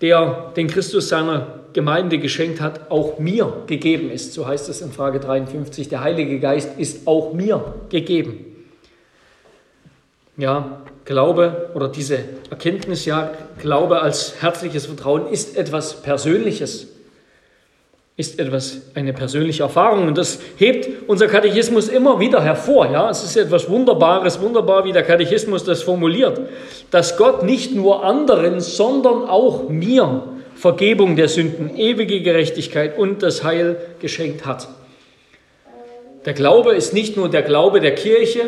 der 0.00 0.52
den 0.56 0.68
Christus 0.68 1.08
seiner 1.08 1.60
Gemeinde 1.72 2.18
geschenkt 2.18 2.60
hat, 2.60 2.90
auch 2.90 3.18
mir 3.18 3.62
gegeben 3.66 4.10
ist. 4.10 4.32
So 4.32 4.46
heißt 4.46 4.68
es 4.68 4.80
in 4.80 4.92
Frage 4.92 5.20
53. 5.20 5.88
Der 5.88 6.00
Heilige 6.00 6.40
Geist 6.40 6.78
ist 6.78 7.06
auch 7.06 7.32
mir 7.32 7.74
gegeben. 7.88 8.46
Ja, 10.36 10.80
Glaube 11.04 11.70
oder 11.74 11.88
diese 11.88 12.18
Erkenntnis, 12.50 13.04
ja, 13.04 13.32
Glaube 13.58 14.00
als 14.00 14.40
herzliches 14.40 14.86
Vertrauen 14.86 15.26
ist 15.26 15.56
etwas 15.56 16.02
Persönliches, 16.02 16.88
ist 18.20 18.38
etwas, 18.38 18.82
eine 18.94 19.12
persönliche 19.12 19.62
Erfahrung. 19.62 20.06
Und 20.06 20.18
das 20.18 20.38
hebt 20.56 21.08
unser 21.08 21.26
Katechismus 21.26 21.88
immer 21.88 22.20
wieder 22.20 22.42
hervor. 22.42 22.90
Ja, 22.90 23.10
es 23.10 23.24
ist 23.24 23.36
etwas 23.36 23.68
Wunderbares, 23.68 24.40
wunderbar, 24.40 24.84
wie 24.84 24.92
der 24.92 25.02
Katechismus 25.02 25.64
das 25.64 25.82
formuliert, 25.82 26.38
dass 26.90 27.16
Gott 27.16 27.42
nicht 27.42 27.74
nur 27.74 28.04
anderen, 28.04 28.60
sondern 28.60 29.24
auch 29.24 29.68
mir 29.68 30.22
Vergebung 30.54 31.16
der 31.16 31.28
Sünden, 31.28 31.74
ewige 31.76 32.20
Gerechtigkeit 32.20 32.98
und 32.98 33.22
das 33.22 33.42
Heil 33.42 33.78
geschenkt 34.00 34.44
hat. 34.44 34.68
Der 36.26 36.34
Glaube 36.34 36.74
ist 36.74 36.92
nicht 36.92 37.16
nur 37.16 37.30
der 37.30 37.42
Glaube 37.42 37.80
der 37.80 37.94
Kirche 37.94 38.42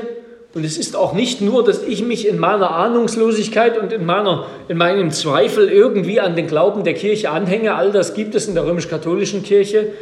und 0.54 0.64
es 0.66 0.76
ist 0.76 0.96
auch 0.96 1.14
nicht 1.14 1.40
nur, 1.40 1.64
dass 1.64 1.82
ich 1.82 2.02
mich 2.02 2.28
in 2.28 2.38
meiner 2.38 2.72
Ahnungslosigkeit 2.72 3.78
und 3.78 3.90
in, 3.90 4.04
meiner, 4.04 4.46
in 4.68 4.76
meinem 4.76 5.10
Zweifel 5.10 5.70
irgendwie 5.70 6.20
an 6.20 6.36
den 6.36 6.46
Glauben 6.46 6.84
der 6.84 6.92
Kirche 6.92 7.30
anhänge. 7.30 7.74
All 7.74 7.90
das 7.90 8.12
gibt 8.12 8.34
es 8.34 8.48
in 8.48 8.54
der 8.54 8.66
römisch-katholischen 8.66 9.42
Kirche. 9.42 9.92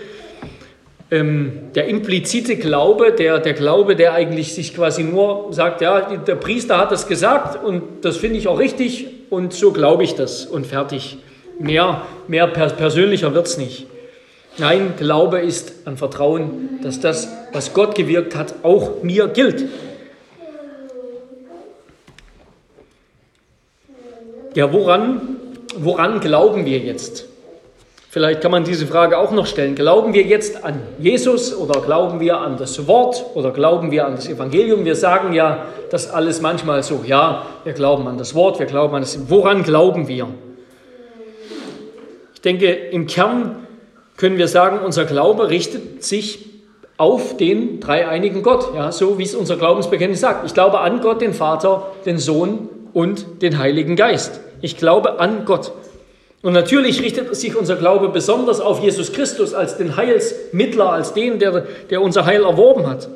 Ähm, 1.13 1.53
der 1.77 1.87
implizite 1.87 2.57
Glaube, 2.57 3.13
der, 3.13 3.39
der 3.39 3.55
Glaube, 3.55 3.95
der 3.95 4.15
eigentlich 4.15 4.55
sich 4.55 4.75
quasi 4.75 5.05
nur 5.05 5.53
sagt, 5.53 5.83
ja, 5.83 6.01
der 6.17 6.35
Priester 6.35 6.79
hat 6.79 6.91
das 6.91 7.07
gesagt 7.07 7.65
und 7.65 7.83
das 8.03 8.17
finde 8.17 8.39
ich 8.39 8.49
auch 8.49 8.59
richtig 8.59 9.07
und 9.31 9.53
so 9.53 9.73
glaube 9.73 10.03
ich 10.03 10.15
das 10.15 10.47
und 10.47 10.67
fertig. 10.67 11.19
Mehr, 11.61 12.03
mehr 12.27 12.47
persönlicher 12.49 13.35
wird 13.35 13.47
es 13.47 13.59
nicht. 13.59 13.87
Nein, 14.59 14.95
Glaube 14.99 15.41
ist 15.41 15.87
ein 15.87 15.97
Vertrauen, 15.97 16.81
dass 16.83 17.01
das, 17.01 17.29
was 17.53 17.73
Gott 17.73 17.95
gewirkt 17.95 18.35
hat, 18.35 18.55
auch 18.63 19.03
mir 19.03 19.29
gilt. 19.29 19.67
Ja, 24.55 24.73
woran, 24.73 25.37
woran 25.77 26.19
glauben 26.19 26.67
wir 26.67 26.79
jetzt? 26.79 27.27
Vielleicht 28.11 28.41
kann 28.41 28.51
man 28.51 28.65
diese 28.65 28.89
Frage 28.89 29.19
auch 29.19 29.31
noch 29.31 29.47
stellen. 29.47 29.77
Glauben 29.77 30.13
wir 30.13 30.25
jetzt 30.25 30.65
an 30.65 30.81
Jesus 30.99 31.57
oder 31.57 31.81
glauben 31.81 32.19
wir 32.19 32.39
an 32.39 32.57
das 32.57 32.89
Wort 32.89 33.25
oder 33.35 33.53
glauben 33.53 33.93
wir 33.93 34.07
an 34.07 34.17
das 34.17 34.29
Evangelium? 34.29 34.85
Wir 34.85 34.97
sagen 34.97 35.33
ja 35.33 35.67
das 35.93 36.11
alles 36.11 36.41
manchmal 36.41 36.83
so, 36.83 37.05
ja, 37.07 37.47
wir 37.63 37.73
glauben 37.73 38.09
an 38.09 38.19
das 38.19 38.35
Wort, 38.35 38.59
wir 38.59 38.67
glauben 38.67 38.97
an 38.97 39.03
das. 39.03 39.31
Woran 39.31 39.63
glauben 39.63 40.09
wir? 40.09 40.27
Ich 42.35 42.41
denke, 42.41 42.73
im 42.73 43.07
Kern 43.07 43.69
können 44.17 44.37
wir 44.37 44.49
sagen, 44.49 44.81
unser 44.85 45.05
Glaube 45.05 45.49
richtet 45.49 46.03
sich 46.03 46.51
auf 46.97 47.37
den 47.37 47.79
dreieinigen 47.79 48.43
Gott, 48.43 48.75
ja, 48.75 48.91
so 48.91 49.19
wie 49.19 49.23
es 49.23 49.37
unser 49.37 49.57
Glaubensbekenntnis 49.57 50.21
sagt. 50.21 50.45
Ich 50.45 50.55
glaube 50.55 50.81
an 50.81 51.01
Gott, 51.01 51.21
den 51.21 51.33
Vater, 51.33 51.87
den 52.05 52.19
Sohn 52.19 52.69
und 52.93 53.43
den 53.43 53.59
Heiligen 53.59 53.97
Geist. 53.97 54.41
Ich 54.61 54.77
glaube 54.77 55.19
an 55.21 55.45
Gott. 55.45 55.73
Und 56.43 56.55
natürlich 56.55 57.03
richtet 57.03 57.35
sich 57.37 57.57
unser 57.57 57.77
Glaube 57.77 58.09
besonders 58.09 58.61
auf 58.61 58.83
Jesus 58.83 59.13
Christus 59.13 59.53
als 59.53 59.77
den 59.77 59.97
Heilsmittler, 59.97 60.91
als 60.91 61.13
den, 61.13 61.39
der, 61.39 61.67
der 61.91 62.01
unser 62.01 62.25
Heil 62.25 62.45
erworben 62.45 62.87
hat. 62.87 63.09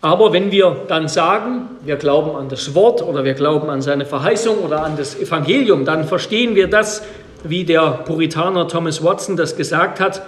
Aber 0.00 0.32
wenn 0.32 0.50
wir 0.50 0.84
dann 0.88 1.08
sagen, 1.08 1.68
wir 1.84 1.96
glauben 1.96 2.36
an 2.36 2.48
das 2.48 2.74
Wort 2.74 3.02
oder 3.02 3.24
wir 3.24 3.34
glauben 3.34 3.68
an 3.68 3.82
seine 3.82 4.06
Verheißung 4.06 4.58
oder 4.58 4.82
an 4.82 4.96
das 4.96 5.18
Evangelium, 5.18 5.84
dann 5.84 6.04
verstehen 6.04 6.54
wir 6.54 6.68
das 6.68 7.02
wie 7.44 7.64
der 7.64 8.02
Puritaner 8.06 8.68
Thomas 8.68 9.02
Watson 9.02 9.36
das 9.36 9.56
gesagt 9.56 10.00
hat, 10.00 10.22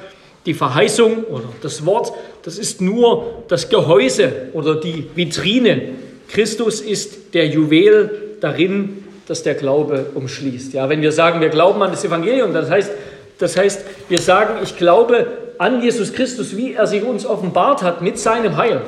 die 0.47 0.55
Verheißung 0.55 1.25
oder 1.25 1.45
das 1.63 1.85
Wort, 1.85 2.13
das 2.43 2.59
ist 2.59 2.81
nur 2.81 3.45
das 3.49 3.69
Gehäuse 3.69 4.49
oder 4.53 4.77
die 4.77 5.09
Vitrine. 5.15 5.91
Christus 6.29 6.81
ist 6.81 7.35
der 7.35 7.47
Juwel 7.47 8.37
darin, 8.41 9.05
das 9.27 9.43
der 9.43 9.55
Glaube 9.55 10.07
umschließt. 10.15 10.73
Ja, 10.73 10.89
wenn 10.89 11.03
wir 11.03 11.13
sagen, 11.13 11.41
wir 11.41 11.49
glauben 11.49 11.83
an 11.83 11.91
das 11.91 12.05
Evangelium, 12.05 12.53
das 12.53 12.71
heißt, 12.71 12.91
das 13.39 13.57
heißt, 13.57 13.85
wir 14.09 14.19
sagen, 14.19 14.55
ich 14.63 14.77
glaube 14.77 15.27
an 15.59 15.83
Jesus 15.83 16.13
Christus, 16.13 16.57
wie 16.57 16.75
er 16.75 16.87
sich 16.87 17.03
uns 17.03 17.27
offenbart 17.27 17.83
hat 17.83 18.01
mit 18.01 18.19
seinem 18.19 18.57
Heil 18.57 18.81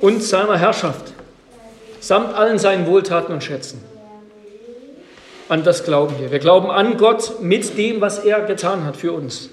und 0.00 0.22
seiner 0.22 0.58
Herrschaft, 0.58 1.12
samt 2.00 2.34
allen 2.34 2.58
seinen 2.58 2.86
Wohltaten 2.86 3.32
und 3.32 3.42
Schätzen. 3.42 3.82
An 5.48 5.64
das 5.64 5.84
glauben 5.84 6.14
wir. 6.18 6.30
Wir 6.30 6.38
glauben 6.38 6.70
an 6.70 6.96
Gott 6.96 7.40
mit 7.40 7.76
dem, 7.76 8.00
was 8.00 8.20
er 8.20 8.40
getan 8.40 8.84
hat 8.84 8.96
für 8.96 9.12
uns. 9.12 9.50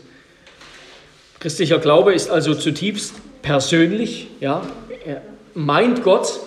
Christlicher 1.39 1.79
Glaube 1.79 2.13
ist 2.13 2.29
also 2.29 2.53
zutiefst 2.53 3.13
persönlich. 3.41 4.27
Ja? 4.39 4.61
Er 5.05 5.21
meint 5.53 6.03
Gott 6.03 6.39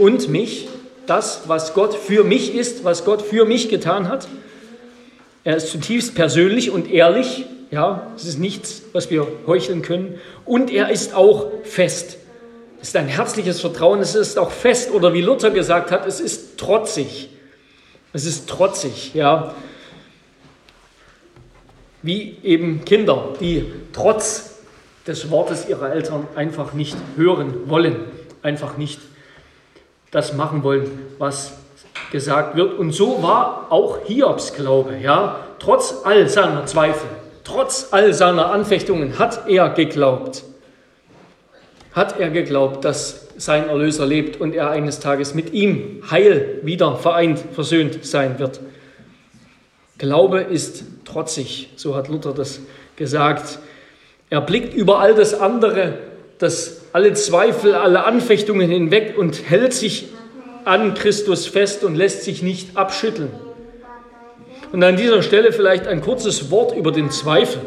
und 0.00 0.28
mich, 0.28 0.68
das, 1.06 1.42
was 1.46 1.74
Gott 1.74 1.94
für 1.94 2.24
mich 2.24 2.54
ist, 2.54 2.84
was 2.84 3.04
Gott 3.04 3.22
für 3.22 3.44
mich 3.44 3.68
getan 3.68 4.08
hat. 4.08 4.28
Er 5.44 5.56
ist 5.56 5.68
zutiefst 5.68 6.14
persönlich 6.14 6.70
und 6.70 6.90
ehrlich. 6.90 7.46
Ja, 7.70 8.10
es 8.16 8.24
ist 8.24 8.38
nichts, 8.38 8.82
was 8.92 9.10
wir 9.10 9.26
heucheln 9.46 9.82
können. 9.82 10.18
Und 10.44 10.70
er 10.70 10.90
ist 10.90 11.14
auch 11.14 11.46
fest. 11.62 12.16
Es 12.80 12.88
ist 12.88 12.96
ein 12.96 13.08
herzliches 13.08 13.60
Vertrauen, 13.60 14.00
es 14.00 14.14
ist 14.14 14.38
auch 14.38 14.50
fest 14.50 14.90
oder 14.90 15.12
wie 15.12 15.20
Luther 15.20 15.50
gesagt 15.50 15.90
hat, 15.90 16.06
es 16.06 16.18
ist 16.18 16.58
trotzig. 16.58 17.28
Es 18.12 18.24
ist 18.24 18.48
trotzig, 18.48 19.12
ja. 19.14 19.54
Wie 22.02 22.38
eben 22.42 22.84
Kinder, 22.84 23.34
die 23.38 23.70
trotz 23.92 24.58
des 25.06 25.30
Wortes 25.30 25.68
ihrer 25.68 25.92
Eltern 25.92 26.26
einfach 26.34 26.72
nicht 26.72 26.96
hören 27.16 27.68
wollen, 27.68 27.96
einfach 28.42 28.78
nicht 28.78 29.00
das 30.10 30.34
machen 30.34 30.62
wollen, 30.62 30.90
was 31.18 31.52
gesagt 32.10 32.56
wird. 32.56 32.78
Und 32.78 32.92
so 32.92 33.22
war 33.22 33.66
auch 33.70 33.98
Hiobs 34.06 34.52
Glaube, 34.54 34.96
ja. 34.96 35.44
Trotz 35.58 36.02
all 36.04 36.28
seiner 36.28 36.66
Zweifel, 36.66 37.08
trotz 37.44 37.88
all 37.90 38.12
seiner 38.14 38.50
Anfechtungen 38.50 39.18
hat 39.18 39.46
er 39.48 39.68
geglaubt. 39.70 40.44
Hat 41.92 42.18
er 42.18 42.30
geglaubt, 42.30 42.84
dass 42.84 43.28
sein 43.36 43.68
Erlöser 43.68 44.06
lebt 44.06 44.40
und 44.40 44.54
er 44.54 44.70
eines 44.70 45.00
Tages 45.00 45.34
mit 45.34 45.52
ihm 45.52 46.02
heil 46.10 46.60
wieder 46.62 46.96
vereint, 46.96 47.42
versöhnt 47.52 48.04
sein 48.04 48.38
wird. 48.38 48.60
Glaube 49.98 50.40
ist 50.40 50.84
trotzig, 51.04 51.70
so 51.76 51.94
hat 51.94 52.08
Luther 52.08 52.32
das 52.32 52.60
gesagt. 52.96 53.58
Er 54.30 54.40
blickt 54.40 54.72
über 54.72 55.00
all 55.00 55.14
das 55.14 55.34
andere, 55.34 55.98
das 56.38 56.79
alle 56.92 57.12
Zweifel, 57.12 57.74
alle 57.74 58.04
Anfechtungen 58.04 58.70
hinweg 58.70 59.16
und 59.16 59.48
hält 59.48 59.72
sich 59.72 60.08
an 60.64 60.94
Christus 60.94 61.46
fest 61.46 61.84
und 61.84 61.94
lässt 61.94 62.24
sich 62.24 62.42
nicht 62.42 62.76
abschütteln. 62.76 63.30
Und 64.72 64.82
an 64.82 64.96
dieser 64.96 65.22
Stelle 65.22 65.52
vielleicht 65.52 65.86
ein 65.86 66.00
kurzes 66.00 66.50
Wort 66.50 66.76
über 66.76 66.92
den 66.92 67.10
Zweifel. 67.10 67.60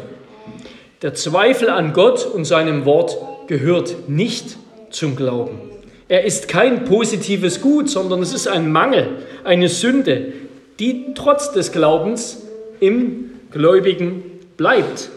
Der 1.02 1.14
Zweifel 1.14 1.68
an 1.68 1.92
Gott 1.92 2.26
und 2.26 2.44
seinem 2.44 2.84
Wort 2.84 3.18
gehört 3.46 4.08
nicht 4.08 4.56
zum 4.90 5.16
Glauben. 5.16 5.60
Er 6.08 6.24
ist 6.24 6.48
kein 6.48 6.84
positives 6.84 7.60
Gut, 7.60 7.90
sondern 7.90 8.22
es 8.22 8.32
ist 8.32 8.46
ein 8.46 8.70
Mangel, 8.70 9.08
eine 9.42 9.68
Sünde, 9.68 10.32
die 10.78 11.14
trotz 11.14 11.52
des 11.52 11.72
Glaubens 11.72 12.42
im 12.80 13.30
Gläubigen 13.50 14.22
bleibt 14.56 15.10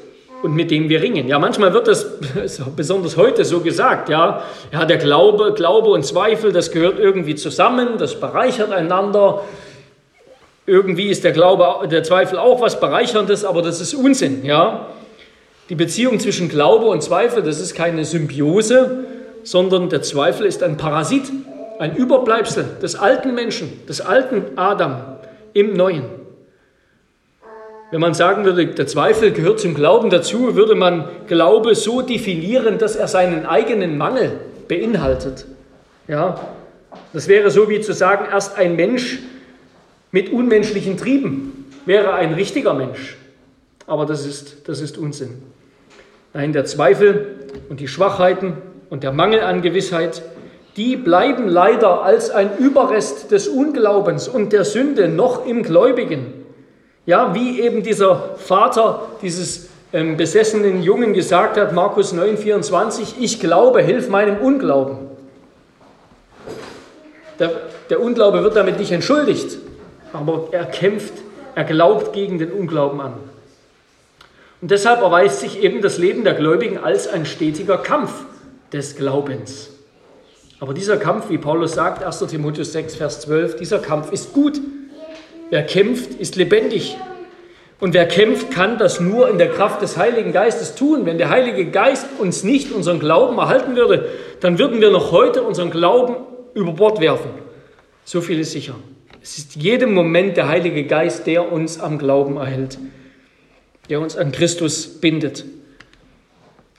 und 0.43 0.54
mit 0.54 0.71
dem 0.71 0.89
wir 0.89 1.02
ringen. 1.02 1.28
Ja, 1.28 1.39
manchmal 1.39 1.73
wird 1.73 1.88
das 1.88 2.06
besonders 2.76 3.17
heute 3.17 3.43
so 3.45 3.62
gesagt, 3.62 4.10
ja, 4.10 4.43
ja, 4.71 4.86
der 4.86 4.97
Glaube, 4.97 5.54
Glaube 5.54 5.89
und 5.89 6.06
Zweifel, 6.06 6.52
das 6.52 6.71
gehört 6.71 7.00
irgendwie 7.00 7.36
zusammen, 7.36 7.97
das 7.97 8.19
bereichert 8.19 8.71
einander. 8.71 9.43
Irgendwie 10.65 11.08
ist 11.08 11.23
der 11.23 11.32
Glaube, 11.32 11.88
der 11.88 12.04
Zweifel 12.04 12.38
auch 12.38 12.62
was 12.62 12.80
bereicherndes, 12.80 13.45
aber 13.45 13.62
das 13.62 13.82
ist 13.82 13.93
Unsinn, 13.93 14.45
ja. 14.45 14.88
Die 15.69 15.76
Beziehung 15.76 16.19
zwischen 16.19 16.50
Glaube 16.50 16.86
und 16.86 17.02
Zweifel, 17.04 17.43
das 17.43 17.60
ist 17.60 17.76
keine 17.76 18.06
Symbiose, 18.06 19.06
sondern 19.43 19.89
der 19.89 20.02
Zweifel 20.02 20.45
ist 20.45 20.63
ein 20.63 20.78
Parasit, 20.78 21.23
ein 21.80 21.95
Überbleibsel 21.95 22.65
des 22.82 22.95
alten 22.95 23.34
Menschen, 23.36 23.86
des 23.88 24.02
alten 24.02 24.58
Adam 24.58 25.17
im 25.54 25.73
Neuen. 25.73 26.26
Wenn 27.89 28.02
man 28.02 28.13
sagen 28.13 28.43
würde, 28.43 28.67
der 28.67 28.86
Zweifel 28.86 29.32
gehört 29.32 29.62
zum 29.62 29.73
Glauben 29.73 30.10
dazu, 30.10 30.56
würde 30.56 30.76
man 30.76 31.06
Glaube 31.28 31.73
so 31.73 32.02
definieren, 32.02 32.78
dass 32.80 32.97
er 32.97 33.08
seinen 33.08 33.45
eigenen 33.45 33.97
Mangel 33.97 34.34
beinhaltet. 34.67 35.45
Ja, 36.08 36.39
das 37.13 37.30
wäre 37.30 37.50
so 37.50 37.69
wie 37.69 37.80
zu 37.80 37.93
sagen, 37.93 38.26
erst 38.30 38.58
ein 38.58 38.76
Mensch 38.76 39.19
mit 40.12 40.32
unmenschlichen 40.32 40.97
Trieben 40.97 41.65
wäre 41.86 42.13
ein 42.13 42.34
richtiger 42.34 42.73
Mensch. 42.73 43.17
Aber 43.86 44.06
das 44.06 44.26
ist, 44.26 44.67
das 44.67 44.82
ist 44.82 44.97
Unsinn. 44.97 45.41
Nein, 46.34 46.52
der 46.52 46.65
Zweifel 46.65 47.38
und 47.69 47.80
die 47.80 47.88
Schwachheiten 47.88 48.54
und 48.89 49.04
der 49.04 49.13
Mangel 49.13 49.41
an 49.41 49.62
Gewissheit, 49.62 50.21
die 50.76 50.97
bleiben 50.97 51.47
leider 51.47 52.04
als 52.04 52.30
ein 52.30 52.58
Überrest 52.58 53.32
des 53.32 53.47
Unglaubens 53.47 54.28
und 54.28 54.52
der 54.52 54.65
Sünde 54.65 55.08
noch 55.08 55.45
im 55.45 55.63
Gläubigen. 55.63 56.37
Ja, 57.07 57.33
wie 57.33 57.61
eben 57.61 57.83
dieser 57.83 58.35
Vater 58.35 59.07
dieses 59.21 59.69
ähm, 59.93 60.17
besessenen 60.17 60.83
Jungen 60.83 61.13
gesagt 61.13 61.57
hat, 61.57 61.71
Markus 61.71 62.11
9, 62.11 62.37
24, 62.37 63.15
ich 63.21 63.39
glaube, 63.39 63.81
hilf 63.81 64.09
meinem 64.09 64.39
Unglauben. 64.39 64.97
Der, 67.39 67.49
der 67.89 68.01
Unglaube 68.01 68.43
wird 68.43 68.57
damit 68.57 68.77
nicht 68.77 68.91
entschuldigt, 68.91 69.57
aber 70.11 70.49
er 70.51 70.65
kämpft, 70.65 71.13
er 71.55 71.63
glaubt 71.63 72.11
gegen 72.11 72.39
den 72.39 72.51
Unglauben 72.51 72.99
an. 72.99 73.13
Und 74.61 74.71
deshalb 74.71 75.01
erweist 75.01 75.39
sich 75.39 75.63
eben 75.63 75.81
das 75.81 75.97
Leben 75.97 76.25
der 76.25 76.33
Gläubigen 76.33 76.77
als 76.77 77.07
ein 77.07 77.25
stetiger 77.25 77.77
Kampf 77.77 78.11
des 78.73 78.97
Glaubens. 78.97 79.69
Aber 80.59 80.73
dieser 80.73 80.97
Kampf, 80.97 81.29
wie 81.29 81.37
Paulus 81.37 81.71
sagt, 81.71 82.03
1 82.03 82.19
Timotheus 82.27 82.73
6, 82.73 82.95
Vers 82.95 83.21
12, 83.21 83.55
dieser 83.55 83.79
Kampf 83.79 84.11
ist 84.11 84.33
gut. 84.33 84.59
Wer 85.49 85.63
kämpft, 85.63 86.19
ist 86.19 86.36
lebendig. 86.36 86.97
Und 87.79 87.93
wer 87.93 88.07
kämpft, 88.07 88.51
kann 88.51 88.77
das 88.77 88.99
nur 88.99 89.29
in 89.29 89.38
der 89.38 89.49
Kraft 89.49 89.81
des 89.81 89.97
Heiligen 89.97 90.33
Geistes 90.33 90.75
tun. 90.75 91.05
Wenn 91.05 91.17
der 91.17 91.29
Heilige 91.29 91.65
Geist 91.65 92.07
uns 92.17 92.43
nicht 92.43 92.71
unseren 92.71 92.99
Glauben 92.99 93.38
erhalten 93.38 93.75
würde, 93.75 94.10
dann 94.39 94.57
würden 94.57 94.81
wir 94.81 94.89
noch 94.89 95.12
heute 95.12 95.43
unseren 95.43 95.69
Glauben 95.69 96.15
über 96.55 96.71
Bord 96.71 96.99
werfen. 96.99 97.29
So 98.03 98.21
viel 98.21 98.39
ist 98.39 98.51
sicher. 98.51 98.75
Es 99.21 99.38
ist 99.38 99.55
jedem 99.55 99.93
Moment 99.93 100.38
der 100.38 100.47
Heilige 100.47 100.86
Geist, 100.86 101.27
der 101.27 101.51
uns 101.51 101.79
am 101.79 101.99
Glauben 101.99 102.38
erhält, 102.38 102.79
der 103.89 103.99
uns 103.99 104.17
an 104.17 104.31
Christus 104.31 104.88
bindet. 104.88 105.45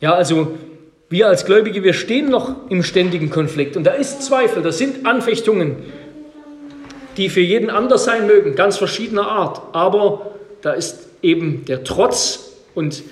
Ja, 0.00 0.14
also 0.14 0.52
wir 1.10 1.28
als 1.28 1.44
Gläubige, 1.44 1.84
wir 1.84 1.92
stehen 1.92 2.28
noch 2.28 2.70
im 2.70 2.82
ständigen 2.82 3.30
Konflikt 3.30 3.76
und 3.76 3.84
da 3.84 3.92
ist 3.92 4.22
Zweifel, 4.22 4.62
da 4.62 4.72
sind 4.72 5.06
Anfechtungen, 5.06 5.76
die 7.18 7.28
für 7.28 7.40
jeden 7.40 7.68
anders 7.68 8.04
sein 8.04 8.26
mögen, 8.26 8.54
ganz 8.54 8.78
verschiedener 8.78 9.26
Art. 9.26 9.60
Aber 9.74 10.30
da 10.62 10.72
ist 10.72 11.08
eben 11.20 11.64
der 11.66 11.84
Trotz 11.84 12.52
und 12.74 13.02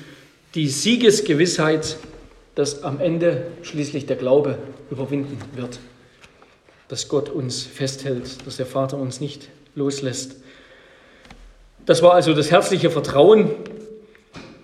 die 0.55 0.69
Siegesgewissheit, 0.69 1.97
dass 2.55 2.83
am 2.83 3.01
Ende 3.01 3.49
schließlich 3.63 4.07
der 4.07 4.17
Glaube 4.17 4.59
überwinden 4.91 5.39
wird. 5.55 5.81
Dass 6.89 7.09
Gott 7.09 7.29
uns 7.29 7.65
festhält, 7.65 8.47
dass 8.47 8.57
der 8.57 8.67
Vater 8.67 8.97
uns 8.97 9.21
nicht 9.21 9.49
loslässt. 9.75 10.37
Das 11.85 12.03
war 12.03 12.15
also 12.15 12.33
das 12.33 12.51
herzliche 12.51 12.91
Vertrauen, 12.91 13.51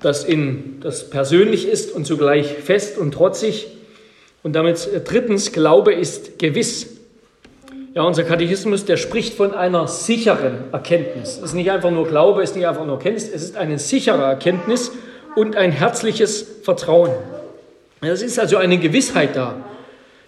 das, 0.00 0.24
in, 0.24 0.80
das 0.80 1.10
persönlich 1.10 1.68
ist 1.68 1.92
und 1.92 2.06
zugleich 2.06 2.46
fest 2.46 2.96
und 2.96 3.12
trotzig. 3.12 3.68
Und 4.42 4.54
damit 4.54 4.88
drittens, 5.04 5.52
Glaube 5.52 5.92
ist 5.92 6.38
gewiss. 6.38 7.01
Ja, 7.94 8.04
unser 8.04 8.24
Katechismus, 8.24 8.86
der 8.86 8.96
spricht 8.96 9.34
von 9.34 9.52
einer 9.52 9.86
sicheren 9.86 10.72
Erkenntnis. 10.72 11.36
Es 11.36 11.42
ist 11.42 11.54
nicht 11.54 11.70
einfach 11.70 11.90
nur 11.90 12.08
Glaube, 12.08 12.42
es 12.42 12.50
ist 12.50 12.56
nicht 12.56 12.66
einfach 12.66 12.86
nur 12.86 12.98
Kenntnis, 12.98 13.28
es 13.28 13.42
ist 13.42 13.56
eine 13.56 13.78
sichere 13.78 14.22
Erkenntnis 14.22 14.92
und 15.36 15.56
ein 15.56 15.72
herzliches 15.72 16.42
Vertrauen. 16.62 17.10
Es 18.00 18.22
ist 18.22 18.38
also 18.38 18.56
eine 18.56 18.78
Gewissheit 18.78 19.36
da. 19.36 19.56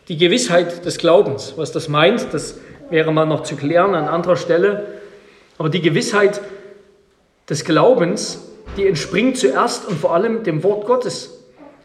Die 0.08 0.18
Gewissheit 0.18 0.84
des 0.84 0.98
Glaubens. 0.98 1.54
Was 1.56 1.72
das 1.72 1.88
meint, 1.88 2.34
das 2.34 2.58
wäre 2.90 3.10
mal 3.12 3.24
noch 3.24 3.44
zu 3.44 3.56
klären 3.56 3.94
an 3.94 4.08
anderer 4.08 4.36
Stelle. 4.36 4.84
Aber 5.56 5.70
die 5.70 5.80
Gewissheit 5.80 6.42
des 7.48 7.64
Glaubens, 7.64 8.40
die 8.76 8.86
entspringt 8.86 9.38
zuerst 9.38 9.88
und 9.88 9.98
vor 9.98 10.14
allem 10.14 10.42
dem 10.42 10.62
Wort 10.64 10.84
Gottes. 10.86 11.42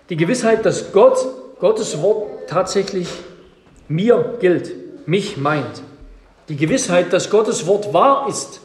Die 0.10 0.18
Gewissheit, 0.18 0.66
dass 0.66 0.92
Gott, 0.92 1.20
Gottes 1.60 2.02
Wort 2.02 2.50
tatsächlich 2.50 3.08
mir 3.88 4.36
gilt 4.42 4.89
mich 5.10 5.38
meint. 5.38 5.82
Die 6.50 6.56
Gewissheit, 6.56 7.12
dass 7.12 7.30
Gottes 7.30 7.66
Wort 7.66 7.94
wahr 7.94 8.28
ist, 8.30 8.62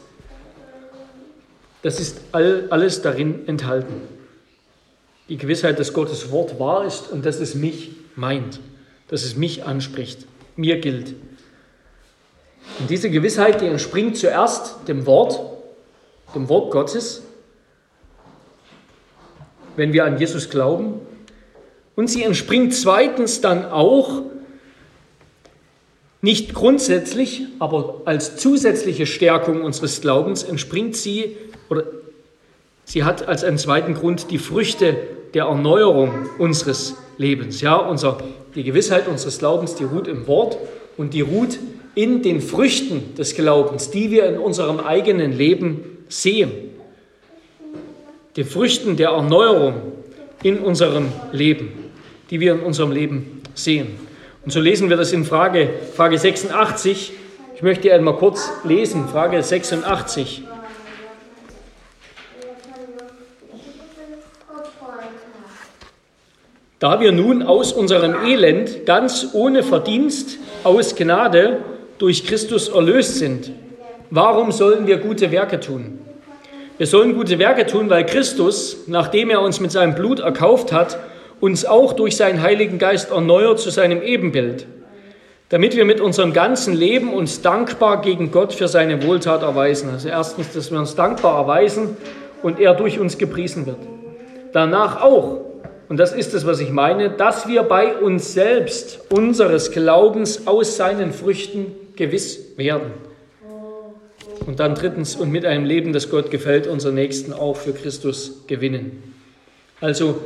das 1.81 1.99
ist 1.99 2.21
all, 2.31 2.67
alles 2.69 3.01
darin 3.01 3.47
enthalten. 3.47 4.01
Die 5.27 5.37
Gewissheit, 5.37 5.79
dass 5.79 5.93
Gottes 5.93 6.31
Wort 6.31 6.59
wahr 6.59 6.85
ist 6.85 7.11
und 7.11 7.25
dass 7.25 7.39
es 7.39 7.55
mich 7.55 7.91
meint, 8.15 8.59
dass 9.07 9.23
es 9.23 9.35
mich 9.35 9.65
anspricht, 9.65 10.25
mir 10.55 10.79
gilt. 10.79 11.15
Und 12.79 12.89
diese 12.89 13.09
Gewissheit, 13.09 13.61
die 13.61 13.67
entspringt 13.67 14.17
zuerst 14.17 14.87
dem 14.87 15.05
Wort, 15.05 15.39
dem 16.35 16.47
Wort 16.49 16.71
Gottes, 16.71 17.23
wenn 19.75 19.93
wir 19.93 20.05
an 20.05 20.19
Jesus 20.19 20.49
glauben. 20.49 21.01
Und 21.95 22.09
sie 22.09 22.23
entspringt 22.23 22.73
zweitens 22.73 23.41
dann 23.41 23.65
auch 23.65 24.23
nicht 26.25 26.55
grundsätzlich, 26.55 27.43
aber 27.59 28.01
als 28.05 28.35
zusätzliche 28.35 29.05
Stärkung 29.05 29.61
unseres 29.61 30.01
Glaubens 30.01 30.41
entspringt 30.41 30.95
sie 30.95 31.37
oder 31.69 31.83
sie 32.83 33.03
hat 33.03 33.27
als 33.27 33.43
einen 33.43 33.59
zweiten 33.59 33.93
Grund 33.93 34.31
die 34.31 34.39
Früchte 34.39 34.97
der 35.35 35.43
Erneuerung 35.45 36.27
unseres 36.39 36.95
Lebens. 37.19 37.61
Ja, 37.61 37.75
unser, 37.75 38.17
die 38.55 38.63
Gewissheit 38.63 39.07
unseres 39.07 39.37
Glaubens, 39.37 39.75
die 39.75 39.83
ruht 39.83 40.07
im 40.07 40.25
Wort 40.25 40.57
und 40.97 41.13
die 41.13 41.21
ruht 41.21 41.59
in 41.93 42.23
den 42.23 42.41
Früchten 42.41 43.13
des 43.13 43.35
Glaubens, 43.35 43.91
die 43.91 44.09
wir 44.09 44.25
in 44.25 44.39
unserem 44.39 44.79
eigenen 44.79 45.31
Leben 45.31 46.05
sehen. 46.09 46.49
Die 48.35 48.43
Früchten 48.43 48.97
der 48.97 49.09
Erneuerung 49.09 49.75
in 50.41 50.57
unserem 50.57 51.05
Leben, 51.31 51.69
die 52.31 52.39
wir 52.39 52.53
in 52.53 52.61
unserem 52.61 52.91
Leben 52.91 53.43
sehen. 53.53 54.04
Und 54.45 54.51
so 54.51 54.59
lesen 54.59 54.89
wir 54.89 54.97
das 54.97 55.11
in 55.11 55.25
Frage, 55.25 55.69
Frage 55.95 56.19
86. 56.19 57.13
Ich 57.55 57.63
möchte 57.63 57.91
einmal 57.91 58.15
kurz 58.15 58.47
lesen, 58.63 59.07
Frage 59.07 59.41
86. 59.41 60.43
Da 66.77 66.99
wir 66.99 67.11
nun 67.11 67.41
aus 67.41 67.73
unserem 67.73 68.23
Elend 68.23 68.85
ganz 68.85 69.29
ohne 69.33 69.63
Verdienst, 69.63 70.37
aus 70.63 70.95
Gnade 70.95 71.61
durch 71.97 72.27
Christus 72.27 72.67
erlöst 72.67 73.15
sind, 73.15 73.51
warum 74.11 74.51
sollen 74.51 74.85
wir 74.85 74.97
gute 74.97 75.31
Werke 75.31 75.59
tun? 75.59 75.97
Wir 76.77 76.85
sollen 76.85 77.15
gute 77.15 77.39
Werke 77.39 77.65
tun, 77.65 77.89
weil 77.89 78.05
Christus, 78.05 78.83
nachdem 78.85 79.31
er 79.31 79.41
uns 79.41 79.59
mit 79.59 79.71
seinem 79.71 79.95
Blut 79.95 80.19
erkauft 80.19 80.71
hat, 80.71 80.99
uns 81.39 81.65
auch 81.65 81.93
durch 81.93 82.15
seinen 82.17 82.41
Heiligen 82.41 82.79
Geist 82.79 83.11
erneuert 83.11 83.59
zu 83.59 83.69
seinem 83.69 84.01
Ebenbild, 84.01 84.65
damit 85.49 85.75
wir 85.75 85.85
mit 85.85 86.01
unserem 86.01 86.33
ganzen 86.33 86.73
Leben 86.73 87.13
uns 87.13 87.41
dankbar 87.41 88.01
gegen 88.01 88.31
Gott 88.31 88.53
für 88.53 88.67
seine 88.67 89.03
Wohltat 89.03 89.41
erweisen. 89.41 89.89
Also 89.89 90.09
erstens, 90.09 90.53
dass 90.53 90.71
wir 90.71 90.79
uns 90.79 90.95
dankbar 90.95 91.37
erweisen 91.39 91.97
und 92.41 92.59
er 92.59 92.73
durch 92.73 92.99
uns 92.99 93.17
gepriesen 93.17 93.65
wird. 93.65 93.79
Danach 94.53 95.01
auch, 95.01 95.41
und 95.89 95.97
das 95.97 96.13
ist 96.13 96.33
es, 96.33 96.45
was 96.45 96.59
ich 96.59 96.71
meine, 96.71 97.09
dass 97.09 97.47
wir 97.47 97.63
bei 97.63 97.95
uns 97.95 98.33
selbst 98.33 98.99
unseres 99.11 99.71
Glaubens 99.71 100.47
aus 100.47 100.77
seinen 100.77 101.11
Früchten 101.11 101.67
gewiss 101.95 102.57
werden. 102.57 102.91
Und 104.45 104.59
dann 104.59 104.75
drittens, 104.75 105.15
und 105.15 105.31
mit 105.31 105.45
einem 105.45 105.65
Leben, 105.65 105.93
das 105.93 106.09
Gott 106.09 106.29
gefällt, 106.29 106.67
unseren 106.67 106.95
Nächsten 106.95 107.33
auch 107.33 107.55
für 107.55 107.73
Christus 107.73 108.43
gewinnen. 108.47 109.15
Also 109.81 110.19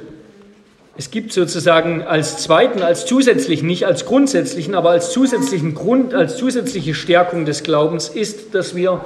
es 1.00 1.12
gibt 1.12 1.32
sozusagen 1.32 2.02
als 2.02 2.40
zweiten, 2.40 2.82
als 2.82 3.06
zusätzlichen, 3.06 3.66
nicht 3.66 3.86
als 3.86 4.06
grundsätzlichen, 4.06 4.76
aber 4.76 4.90
als 4.90 5.14
zusätzlichen 5.14 5.74
Grund, 5.74 6.14
als 6.14 6.36
zusätzliche 6.36 6.94
Stärkung 6.94 7.46
des 7.46 7.64
Glaubens 7.64 8.10
ist, 8.10 8.54
dass 8.54 8.76
wir 8.76 9.00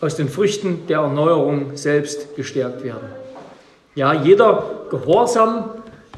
aus 0.00 0.14
den 0.14 0.28
Früchten 0.28 0.86
der 0.86 0.98
Erneuerung 0.98 1.76
selbst 1.76 2.36
gestärkt 2.36 2.84
werden. 2.84 3.08
Ja, 3.96 4.14
jeder 4.14 4.86
Gehorsam 4.90 5.70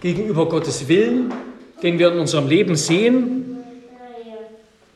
gegenüber 0.02 0.50
Gottes 0.50 0.87
Willen, 0.87 1.33
den 1.83 1.98
wir 1.98 2.12
in 2.12 2.18
unserem 2.18 2.46
Leben 2.46 2.76
sehen, 2.76 3.56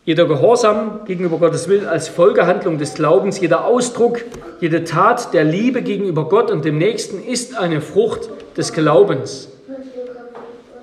jeder 0.04 0.26
Gehorsam 0.26 1.00
gegenüber 1.06 1.38
Gottes 1.38 1.66
Willen 1.66 1.88
als 1.88 2.08
Folgehandlung 2.08 2.76
des 2.76 2.92
Glaubens, 2.92 3.40
jeder 3.40 3.64
Ausdruck, 3.64 4.20
jede 4.60 4.84
Tat 4.84 5.32
der 5.32 5.44
Liebe 5.44 5.80
gegenüber 5.80 6.28
Gott 6.28 6.50
und 6.50 6.66
dem 6.66 6.76
Nächsten 6.76 7.26
ist 7.26 7.56
eine 7.56 7.80
Frucht 7.80 8.28
des 8.56 8.72
Glaubens, 8.72 9.48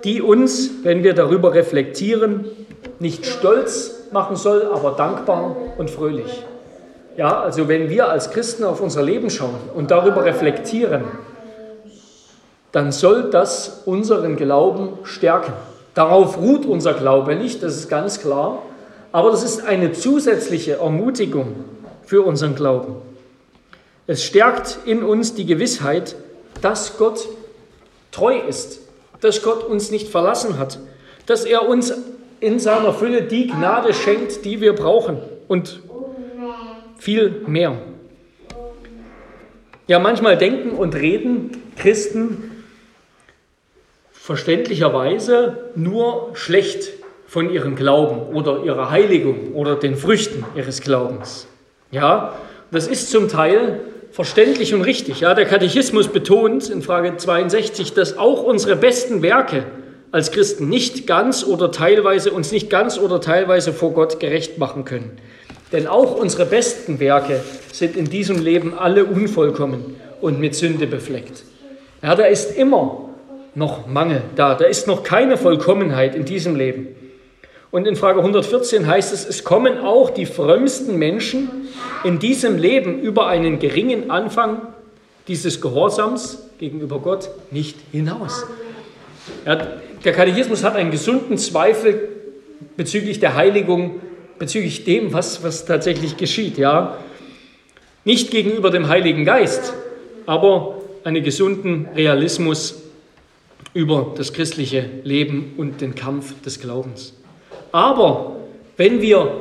die 0.04 0.22
uns, 0.22 0.70
wenn 0.84 1.04
wir 1.04 1.14
darüber 1.14 1.54
reflektieren, 1.54 2.46
nicht 3.00 3.26
stolz 3.26 4.08
machen 4.12 4.36
soll, 4.36 4.70
aber 4.74 4.92
dankbar 4.92 5.56
und 5.78 5.90
fröhlich. 5.90 6.44
Ja, 7.18 7.42
also 7.42 7.68
wenn 7.68 7.90
wir 7.90 8.10
als 8.10 8.32
Christen 8.32 8.64
auf 8.64 8.82
unser 8.82 9.04
Leben 9.04 9.30
schauen 9.30 9.60
und 9.76 9.92
darüber 9.92 10.24
reflektieren, 10.24 11.04
dann 12.72 12.92
soll 12.92 13.30
das 13.30 13.82
unseren 13.86 14.38
Glauben 14.38 14.94
stärken. 15.04 15.54
Darauf 15.94 16.38
ruht 16.38 16.66
unser 16.66 16.94
Glaube 16.94 17.36
nicht, 17.36 17.64
das 17.64 17.76
ist 17.76 17.90
ganz 17.90 18.22
klar. 18.22 18.62
Aber 19.12 19.32
das 19.32 19.44
ist 19.44 19.66
eine 19.66 19.92
zusätzliche 19.92 20.78
Ermutigung 20.78 21.48
für 22.06 22.22
unseren 22.22 22.56
Glauben. 22.56 22.96
Es 24.08 24.24
stärkt 24.24 24.80
in 24.86 25.04
uns 25.04 25.36
die 25.36 25.46
Gewissheit, 25.46 26.16
dass 26.62 26.98
Gott 26.98 27.28
treu 28.12 28.38
ist, 28.38 28.82
dass 29.22 29.42
Gott 29.42 29.64
uns 29.64 29.92
nicht 29.92 30.10
verlassen 30.10 30.58
hat, 30.58 30.80
dass 31.26 31.46
er 31.46 31.68
uns 31.68 31.94
in 32.40 32.60
seiner 32.60 32.94
Fülle 32.94 33.24
die 33.24 33.48
Gnade 33.48 33.94
schenkt, 33.94 34.46
die 34.46 34.62
wir 34.62 34.74
brauchen 34.74 35.18
und 35.48 35.82
viel 36.98 37.44
mehr. 37.48 37.78
Ja, 39.88 40.00
manchmal 40.00 40.38
denken 40.38 40.72
und 40.72 40.96
reden 40.96 41.62
Christen 41.78 42.64
verständlicherweise 44.12 45.72
nur 45.76 46.32
schlecht 46.34 46.90
von 47.28 47.50
ihrem 47.50 47.76
Glauben 47.76 48.36
oder 48.36 48.64
ihrer 48.64 48.92
Heiligung 48.92 49.54
oder 49.54 49.76
den 49.76 49.96
Früchten 49.96 50.46
ihres 50.56 50.82
Glaubens. 50.82 51.48
Ja, 51.92 52.36
das 52.72 52.88
ist 52.88 53.10
zum 53.10 53.28
Teil 53.28 53.80
verständlich 54.12 54.74
und 54.74 54.82
richtig. 54.82 55.22
Ja, 55.22 55.34
der 55.34 55.46
Katechismus 55.46 56.08
betont 56.08 56.70
in 56.70 56.82
Frage 56.82 57.18
62, 57.18 57.94
dass 57.94 58.18
auch 58.18 58.44
unsere 58.44 58.76
besten 58.76 59.22
Werke 59.22 59.66
als 60.12 60.32
Christen 60.32 60.68
nicht 60.68 61.08
ganz 61.08 61.44
oder 61.44 61.72
teilweise 61.72 62.32
uns 62.32 62.52
nicht 62.52 62.70
ganz 62.70 62.98
oder 62.98 63.22
teilweise 63.22 63.72
vor 63.72 63.94
Gott 63.94 64.20
gerecht 64.20 64.58
machen 64.58 64.84
können. 64.84 65.18
Denn 65.72 65.88
auch 65.88 66.16
unsere 66.16 66.46
besten 66.46 67.00
Werke 67.00 67.42
sind 67.72 67.96
in 67.96 68.06
diesem 68.06 68.42
Leben 68.42 68.78
alle 68.78 69.06
unvollkommen 69.06 69.96
und 70.20 70.40
mit 70.40 70.54
Sünde 70.54 70.86
befleckt. 70.86 71.44
Ja, 72.04 72.16
da 72.16 72.26
ist 72.26 72.58
immer 72.58 73.10
noch 73.56 73.88
Mangel 73.88 74.22
da, 74.36 74.56
da 74.56 74.66
ist 74.66 74.88
noch 74.88 75.04
keine 75.04 75.38
Vollkommenheit 75.38 76.16
in 76.16 76.26
diesem 76.26 76.56
Leben. 76.56 76.88
Und 77.72 77.88
in 77.88 77.96
Frage 77.96 78.20
114 78.20 78.86
heißt 78.86 79.14
es, 79.14 79.26
es 79.26 79.46
kommen 79.46 79.78
auch 79.78 80.10
die 80.10 80.26
frömmsten 80.26 81.00
Menschen 81.00 81.50
in 82.04 82.20
diesem 82.20 82.58
Leben 82.58 83.00
über 83.00 83.28
einen 83.28 83.60
geringen 83.60 84.12
Anfang 84.12 84.62
dieses 85.28 85.62
Gehorsams 85.62 86.50
gegenüber 86.60 87.00
Gott 87.00 87.30
nicht 87.50 87.78
hinaus. 87.92 88.46
Ja, 89.46 89.56
der 90.04 90.12
Katechismus 90.12 90.64
hat 90.64 90.76
einen 90.76 90.92
gesunden 90.92 91.38
Zweifel 91.38 92.10
bezüglich 92.76 93.20
der 93.20 93.36
Heiligung, 93.36 94.02
bezüglich 94.38 94.84
dem, 94.84 95.14
was, 95.14 95.44
was 95.44 95.66
tatsächlich 95.66 96.18
geschieht. 96.18 96.58
Ja? 96.58 96.98
Nicht 98.04 98.32
gegenüber 98.32 98.70
dem 98.70 98.90
Heiligen 98.90 99.24
Geist, 99.24 99.74
aber 100.26 100.82
einen 101.04 101.24
gesunden 101.24 101.88
Realismus 101.96 102.82
über 103.74 104.14
das 104.18 104.34
christliche 104.34 104.90
Leben 105.04 105.54
und 105.56 105.80
den 105.80 105.96
Kampf 105.96 106.42
des 106.42 106.60
Glaubens. 106.60 107.14
Aber 107.72 108.38
wenn 108.78 109.02
wir 109.02 109.32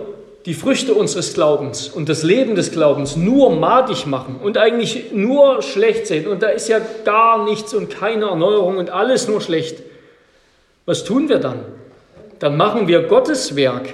die 0.47 0.55
Früchte 0.55 0.95
unseres 0.95 1.35
Glaubens 1.35 1.89
und 1.89 2.09
das 2.09 2.23
Leben 2.23 2.55
des 2.55 2.73
Glaubens 2.73 3.17
nur 3.17 3.55
madig 3.55 4.07
machen 4.07 4.37
und 4.43 4.57
eigentlich 4.57 5.13
nur 5.13 5.63
schlecht 5.63 6.07
sehen 6.07 6.27
und 6.29 6.43
da 6.43 6.49
ist 6.49 6.69
ja 6.69 6.81
gar 7.05 7.45
nichts 7.45 7.75
und 7.75 7.91
keine 7.91 8.27
Erneuerung 8.27 8.79
und 8.79 8.91
alles 8.91 9.29
nur 9.29 9.41
schlecht, 9.41 9.83
was 10.87 11.05
tun 11.05 11.29
wir 11.29 11.39
dann? 11.39 11.61
Dann 12.39 12.57
machen 12.57 12.89
wir 12.89 13.03
Gottes 13.03 13.55
Werk 13.55 13.93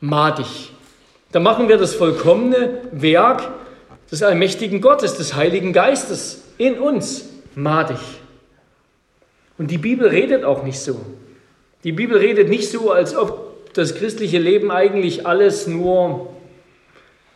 madig. 0.00 0.70
Dann 1.32 1.42
machen 1.42 1.68
wir 1.68 1.76
das 1.76 1.94
vollkommene 1.94 2.82
Werk 2.92 3.42
des 4.10 4.22
allmächtigen 4.22 4.80
Gottes, 4.80 5.16
des 5.16 5.34
Heiligen 5.34 5.72
Geistes 5.72 6.42
in 6.56 6.78
uns 6.78 7.28
madig. 7.54 7.98
Und 9.58 9.70
die 9.70 9.78
Bibel 9.78 10.08
redet 10.08 10.44
auch 10.44 10.62
nicht 10.62 10.80
so. 10.80 11.00
Die 11.84 11.92
Bibel 11.92 12.16
redet 12.18 12.48
nicht 12.48 12.70
so, 12.70 12.90
als 12.90 13.16
ob 13.16 13.39
das 13.74 13.94
christliche 13.94 14.38
Leben 14.38 14.70
eigentlich 14.70 15.26
alles 15.26 15.66
nur, 15.66 16.30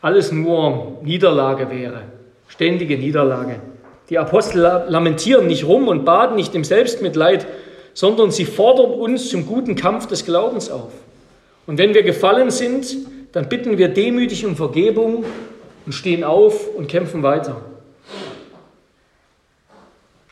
alles 0.02 0.32
nur 0.32 0.98
Niederlage 1.02 1.70
wäre, 1.70 2.02
ständige 2.48 2.98
Niederlage. 2.98 3.60
Die 4.10 4.18
Apostel 4.18 4.60
lamentieren 4.88 5.46
nicht 5.46 5.64
rum 5.64 5.88
und 5.88 6.04
baden 6.04 6.36
nicht 6.36 6.54
im 6.54 6.64
Selbstmitleid, 6.64 7.46
sondern 7.94 8.30
sie 8.30 8.44
fordern 8.44 8.90
uns 8.90 9.30
zum 9.30 9.46
guten 9.46 9.76
Kampf 9.76 10.06
des 10.06 10.24
Glaubens 10.24 10.70
auf. 10.70 10.92
Und 11.66 11.78
wenn 11.78 11.94
wir 11.94 12.02
gefallen 12.02 12.50
sind, 12.50 12.96
dann 13.32 13.48
bitten 13.48 13.78
wir 13.78 13.88
demütig 13.88 14.44
um 14.44 14.56
Vergebung 14.56 15.24
und 15.86 15.92
stehen 15.92 16.22
auf 16.24 16.68
und 16.74 16.88
kämpfen 16.88 17.22
weiter. 17.22 17.62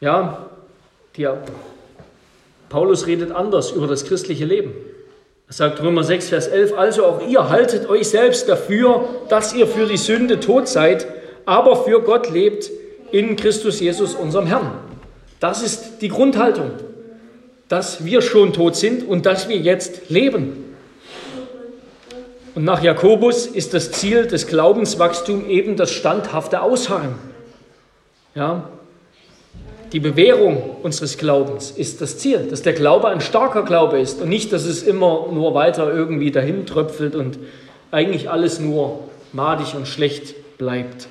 Ja, 0.01 0.47
die, 1.17 1.29
Paulus 2.69 3.07
redet 3.07 3.31
anders 3.31 3.71
über 3.71 3.87
das 3.87 4.05
christliche 4.05 4.45
Leben. 4.45 4.73
Sagt 5.53 5.83
Römer 5.83 6.03
6, 6.03 6.31
Vers 6.31 6.47
11, 6.47 6.79
also 6.79 7.05
auch 7.05 7.29
ihr 7.29 7.51
haltet 7.51 7.87
euch 7.87 8.09
selbst 8.09 8.49
dafür, 8.49 9.05
dass 9.29 9.53
ihr 9.53 9.67
für 9.67 9.85
die 9.85 9.99
Sünde 9.99 10.41
tot 10.41 10.67
seid, 10.67 11.07
aber 11.45 11.85
für 11.85 12.01
Gott 12.01 12.31
lebt 12.31 12.71
in 13.11 13.37
Christus 13.37 13.79
Jesus, 13.79 14.15
unserem 14.15 14.47
Herrn. 14.47 14.71
Das 15.41 15.63
ist 15.63 16.01
die 16.01 16.09
Grundhaltung, 16.09 16.71
dass 17.69 18.03
wir 18.03 18.23
schon 18.23 18.55
tot 18.55 18.77
sind 18.77 19.07
und 19.07 19.27
dass 19.27 19.51
wir 19.51 19.59
jetzt 19.59 20.09
leben. 20.09 20.75
Und 22.55 22.65
nach 22.65 22.83
Jakobus 22.83 23.47
ist 23.47 23.75
das 23.75 23.93
Ziel 23.93 24.27
des 24.27 24.47
Glaubenswachstums 24.47 25.49
eben 25.49 25.77
das 25.77 25.91
standhafte 25.91 26.63
Ausharren. 26.63 27.17
Ja, 28.35 28.71
die 29.93 30.01
Bewährung 30.01 30.77
unseres 30.83 31.19
Glaubens 31.19 31.71
ist 31.71 32.01
das 32.01 32.17
Ziel, 32.17 32.47
dass 32.49 32.63
der 32.63 32.73
Glaube 32.73 33.09
ein 33.09 33.21
starker 33.21 33.63
Glaube 33.63 34.01
ist 34.01 34.23
und 34.23 34.31
nicht, 34.31 34.53
dass 34.53 34.65
es 34.65 34.83
immer 34.83 35.29
nur 35.31 35.55
weiter 35.55 35.93
irgendwie 35.93 36.31
dahin 36.31 36.65
tröpfelt 36.65 37.15
und 37.15 37.39
eigentlich 37.91 38.31
alles 38.31 38.59
nur 38.59 39.01
madig 39.33 39.75
und 39.75 39.87
schlecht 39.87 40.57
bleibt. 40.57 41.09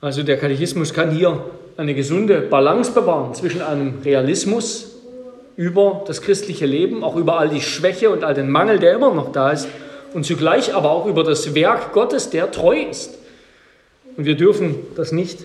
Also 0.00 0.22
der 0.22 0.38
Katechismus 0.38 0.94
kann 0.94 1.10
hier 1.10 1.44
eine 1.76 1.94
gesunde 1.94 2.40
Balance 2.40 2.92
bewahren 2.92 3.34
zwischen 3.34 3.60
einem 3.60 3.98
Realismus 4.04 4.92
über 5.56 6.04
das 6.06 6.22
christliche 6.22 6.64
Leben, 6.64 7.04
auch 7.04 7.16
über 7.16 7.38
all 7.38 7.50
die 7.50 7.60
Schwäche 7.60 8.08
und 8.08 8.24
all 8.24 8.34
den 8.34 8.50
Mangel, 8.50 8.78
der 8.78 8.94
immer 8.94 9.12
noch 9.12 9.32
da 9.32 9.50
ist, 9.50 9.68
und 10.14 10.24
zugleich 10.24 10.74
aber 10.74 10.90
auch 10.90 11.06
über 11.06 11.24
das 11.24 11.54
Werk 11.54 11.92
Gottes, 11.92 12.30
der 12.30 12.50
treu 12.50 12.78
ist. 12.90 13.18
Und 14.16 14.24
wir 14.24 14.36
dürfen 14.36 14.76
das 14.94 15.12
nicht 15.12 15.44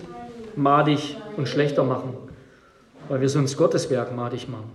madig 0.56 1.16
und 1.36 1.48
schlechter 1.48 1.84
machen, 1.84 2.14
weil 3.08 3.20
wir 3.20 3.28
sonst 3.28 3.56
Gottes 3.56 3.90
Werk 3.90 4.14
madig 4.14 4.48
machen. 4.48 4.70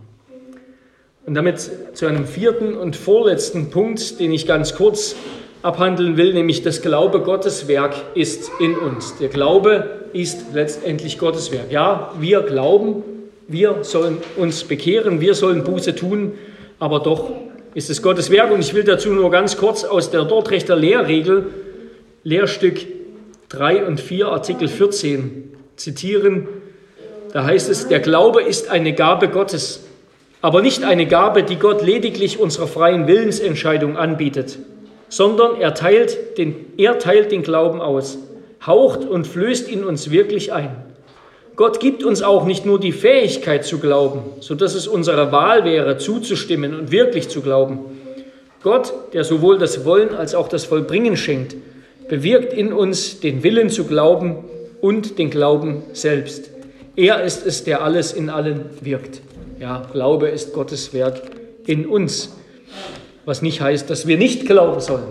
Und 1.25 1.33
damit 1.33 1.69
zu 1.93 2.05
einem 2.05 2.25
vierten 2.25 2.75
und 2.75 2.95
vorletzten 2.95 3.69
Punkt, 3.69 4.19
den 4.19 4.31
ich 4.31 4.47
ganz 4.47 4.75
kurz 4.75 5.15
abhandeln 5.61 6.15
will, 6.15 6.33
nämlich 6.33 6.61
das 6.63 6.81
Glaube 6.81 7.21
Gottes 7.21 7.67
Werk 7.67 7.95
ist 8.13 8.49
in 8.59 8.77
uns. 8.77 9.17
Der 9.17 9.27
Glaube 9.27 9.89
ist 10.13 10.53
letztendlich 10.53 11.17
Gottes 11.17 11.51
Werk. 11.51 11.71
Ja, 11.71 12.13
wir 12.19 12.41
glauben, 12.41 13.03
wir 13.47 13.83
sollen 13.83 14.19
uns 14.37 14.63
bekehren, 14.63 15.19
wir 15.19 15.33
sollen 15.33 15.63
Buße 15.63 15.95
tun, 15.95 16.33
aber 16.79 16.99
doch 16.99 17.31
ist 17.73 17.89
es 17.89 18.01
Gottes 18.01 18.29
Werk. 18.29 18.51
Und 18.51 18.59
ich 18.59 18.73
will 18.73 18.83
dazu 18.83 19.09
nur 19.09 19.29
ganz 19.29 19.57
kurz 19.57 19.83
aus 19.83 20.11
der 20.11 20.23
Dortrechter 20.23 20.75
Lehrregel, 20.75 21.47
Lehrstück 22.23 22.96
3 23.49 23.85
und 23.85 24.01
4, 24.01 24.27
Artikel 24.27 24.67
14 24.67 25.53
zitieren. 25.77 26.47
Da 27.31 27.45
heißt 27.45 27.69
es, 27.69 27.87
der 27.87 28.01
Glaube 28.01 28.41
ist 28.41 28.69
eine 28.69 28.93
Gabe 28.93 29.29
Gottes, 29.29 29.85
aber 30.41 30.61
nicht 30.61 30.83
eine 30.83 31.07
Gabe, 31.07 31.43
die 31.43 31.55
Gott 31.55 31.81
lediglich 31.81 32.39
unserer 32.39 32.67
freien 32.67 33.07
Willensentscheidung 33.07 33.95
anbietet, 33.95 34.59
sondern 35.07 35.61
er 35.61 35.73
teilt 35.73 36.37
den, 36.37 36.73
er 36.77 36.99
teilt 36.99 37.31
den 37.31 37.41
Glauben 37.41 37.79
aus, 37.81 38.17
haucht 38.65 39.05
und 39.05 39.25
flößt 39.25 39.69
ihn 39.69 39.85
uns 39.85 40.11
wirklich 40.11 40.51
ein. 40.51 40.75
Gott 41.55 41.79
gibt 41.79 42.03
uns 42.03 42.21
auch 42.21 42.45
nicht 42.45 42.65
nur 42.65 42.79
die 42.79 42.91
Fähigkeit 42.91 43.65
zu 43.65 43.79
glauben, 43.79 44.23
sodass 44.41 44.75
es 44.75 44.87
unsere 44.87 45.31
Wahl 45.31 45.63
wäre, 45.63 45.97
zuzustimmen 45.97 46.77
und 46.77 46.91
wirklich 46.91 47.29
zu 47.29 47.41
glauben. 47.41 47.79
Gott, 48.61 48.93
der 49.13 49.23
sowohl 49.23 49.57
das 49.57 49.85
Wollen 49.85 50.13
als 50.13 50.35
auch 50.35 50.49
das 50.49 50.65
Vollbringen 50.65 51.15
schenkt, 51.15 51.55
bewirkt 52.07 52.53
in 52.53 52.73
uns 52.73 53.19
den 53.19 53.43
Willen 53.43 53.69
zu 53.69 53.85
glauben 53.85 54.43
und 54.81 55.17
den 55.17 55.29
Glauben 55.29 55.83
selbst. 55.93 56.51
Er 56.95 57.23
ist 57.23 57.45
es, 57.45 57.63
der 57.63 57.83
alles 57.83 58.13
in 58.13 58.29
allen 58.29 58.65
wirkt. 58.81 59.21
Ja, 59.59 59.87
Glaube 59.91 60.29
ist 60.29 60.53
Gottes 60.53 60.93
Werk 60.93 61.21
in 61.65 61.85
uns. 61.85 62.33
Was 63.25 63.41
nicht 63.41 63.61
heißt, 63.61 63.89
dass 63.89 64.07
wir 64.07 64.17
nicht 64.17 64.45
glauben 64.45 64.79
sollen, 64.79 65.07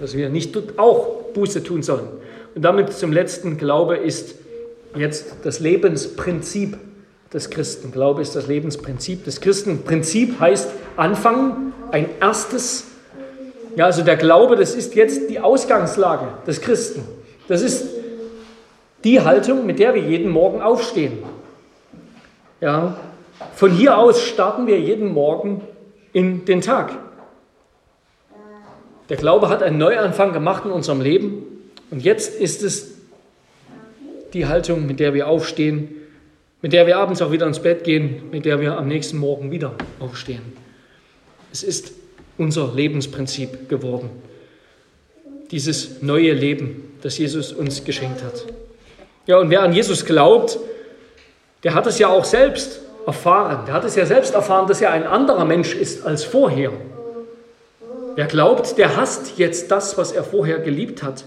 dass 0.00 0.16
wir 0.16 0.28
nicht 0.28 0.56
auch 0.78 1.32
Buße 1.34 1.62
tun 1.62 1.82
sollen. 1.82 2.08
Und 2.54 2.62
damit 2.62 2.92
zum 2.92 3.12
letzten, 3.12 3.58
Glaube 3.58 3.96
ist 3.96 4.34
jetzt 4.96 5.36
das 5.44 5.60
Lebensprinzip 5.60 6.76
des 7.32 7.50
Christen. 7.50 7.92
Glaube 7.92 8.22
ist 8.22 8.34
das 8.34 8.48
Lebensprinzip 8.48 9.24
des 9.24 9.40
Christen. 9.40 9.82
Prinzip 9.84 10.40
heißt 10.40 10.68
anfangen, 10.96 11.72
ein 11.92 12.06
erstes. 12.20 12.86
Ja, 13.76 13.86
also 13.86 14.02
der 14.02 14.16
Glaube, 14.16 14.56
das 14.56 14.74
ist 14.74 14.94
jetzt 14.94 15.30
die 15.30 15.40
Ausgangslage 15.40 16.28
des 16.46 16.60
Christen. 16.60 17.04
Das 17.48 17.62
ist 17.62 17.86
die 19.04 19.20
Haltung, 19.20 19.66
mit 19.66 19.78
der 19.78 19.94
wir 19.94 20.02
jeden 20.02 20.30
Morgen 20.30 20.60
aufstehen. 20.60 21.18
Ja, 22.60 22.96
von 23.54 23.70
hier 23.70 23.96
aus 23.96 24.22
starten 24.22 24.66
wir 24.66 24.78
jeden 24.78 25.12
Morgen 25.12 25.62
in 26.12 26.44
den 26.44 26.60
Tag. 26.60 26.92
Der 29.08 29.16
Glaube 29.16 29.48
hat 29.48 29.62
einen 29.62 29.78
Neuanfang 29.78 30.32
gemacht 30.32 30.64
in 30.64 30.70
unserem 30.70 31.00
Leben 31.00 31.44
und 31.90 32.02
jetzt 32.02 32.38
ist 32.38 32.62
es 32.62 32.98
die 34.32 34.46
Haltung, 34.46 34.86
mit 34.86 35.00
der 35.00 35.14
wir 35.14 35.26
aufstehen, 35.26 35.88
mit 36.62 36.72
der 36.72 36.86
wir 36.86 36.98
abends 36.98 37.22
auch 37.22 37.32
wieder 37.32 37.46
ins 37.46 37.60
Bett 37.60 37.84
gehen, 37.84 38.30
mit 38.30 38.44
der 38.44 38.60
wir 38.60 38.76
am 38.76 38.86
nächsten 38.86 39.18
Morgen 39.18 39.50
wieder 39.50 39.74
aufstehen. 39.98 40.52
Es 41.50 41.62
ist 41.62 41.92
unser 42.40 42.72
Lebensprinzip 42.74 43.68
geworden. 43.68 44.10
Dieses 45.50 46.02
neue 46.02 46.32
Leben, 46.32 46.94
das 47.02 47.18
Jesus 47.18 47.52
uns 47.52 47.84
geschenkt 47.84 48.22
hat. 48.24 48.46
Ja, 49.26 49.38
und 49.38 49.50
wer 49.50 49.62
an 49.62 49.72
Jesus 49.72 50.04
glaubt, 50.04 50.58
der 51.62 51.74
hat 51.74 51.86
es 51.86 51.98
ja 51.98 52.08
auch 52.08 52.24
selbst 52.24 52.80
erfahren. 53.06 53.66
Der 53.66 53.74
hat 53.74 53.84
es 53.84 53.94
ja 53.94 54.06
selbst 54.06 54.34
erfahren, 54.34 54.66
dass 54.66 54.80
er 54.80 54.90
ein 54.90 55.06
anderer 55.06 55.44
Mensch 55.44 55.74
ist 55.74 56.06
als 56.06 56.24
vorher. 56.24 56.72
Wer 58.16 58.26
glaubt, 58.26 58.78
der 58.78 58.96
hasst 58.96 59.34
jetzt 59.36 59.70
das, 59.70 59.98
was 59.98 60.12
er 60.12 60.24
vorher 60.24 60.58
geliebt 60.58 61.02
hat. 61.02 61.24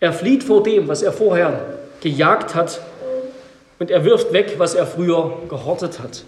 Er 0.00 0.12
flieht 0.12 0.44
vor 0.44 0.62
dem, 0.62 0.88
was 0.88 1.02
er 1.02 1.12
vorher 1.12 1.78
gejagt 2.00 2.54
hat 2.54 2.80
und 3.78 3.90
er 3.90 4.04
wirft 4.04 4.32
weg, 4.32 4.54
was 4.58 4.74
er 4.74 4.86
früher 4.86 5.38
gehortet 5.48 5.98
hat. 6.00 6.24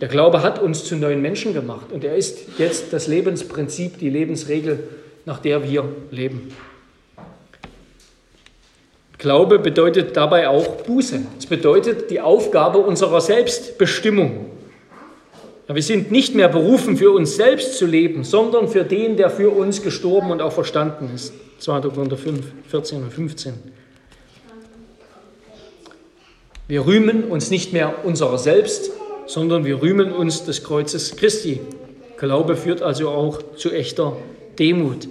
Der 0.00 0.08
Glaube 0.08 0.42
hat 0.42 0.60
uns 0.60 0.84
zu 0.84 0.96
neuen 0.96 1.22
Menschen 1.22 1.54
gemacht 1.54 1.90
und 1.90 2.04
er 2.04 2.16
ist 2.16 2.58
jetzt 2.58 2.92
das 2.92 3.06
Lebensprinzip, 3.06 3.98
die 3.98 4.10
Lebensregel, 4.10 4.80
nach 5.24 5.38
der 5.38 5.62
wir 5.64 5.84
leben. 6.10 6.52
Glaube 9.18 9.58
bedeutet 9.58 10.16
dabei 10.16 10.48
auch 10.48 10.82
Buße. 10.82 11.20
Es 11.38 11.46
bedeutet 11.46 12.10
die 12.10 12.20
Aufgabe 12.20 12.78
unserer 12.78 13.22
Selbstbestimmung. 13.22 14.50
Wir 15.68 15.82
sind 15.82 16.12
nicht 16.12 16.34
mehr 16.34 16.48
berufen, 16.48 16.96
für 16.96 17.10
uns 17.10 17.34
selbst 17.34 17.78
zu 17.78 17.86
leben, 17.86 18.22
sondern 18.22 18.68
für 18.68 18.84
den, 18.84 19.16
der 19.16 19.30
für 19.30 19.50
uns 19.50 19.82
gestorben 19.82 20.30
und 20.30 20.42
auch 20.42 20.52
verstanden 20.52 21.10
ist. 21.14 21.32
2. 21.58 21.80
Korinther 21.80 22.18
5, 22.18 22.44
14 22.68 23.02
und 23.02 23.12
15. 23.12 23.54
Wir 26.68 26.84
rühmen 26.84 27.24
uns 27.24 27.50
nicht 27.50 27.72
mehr 27.72 28.04
unserer 28.04 28.38
selbst, 28.38 28.90
sondern 29.26 29.64
wir 29.64 29.82
rühmen 29.82 30.12
uns 30.12 30.44
des 30.44 30.64
Kreuzes 30.64 31.16
Christi. 31.16 31.60
Glaube 32.16 32.56
führt 32.56 32.82
also 32.82 33.08
auch 33.10 33.40
zu 33.56 33.70
echter 33.72 34.16
Demut. 34.58 35.08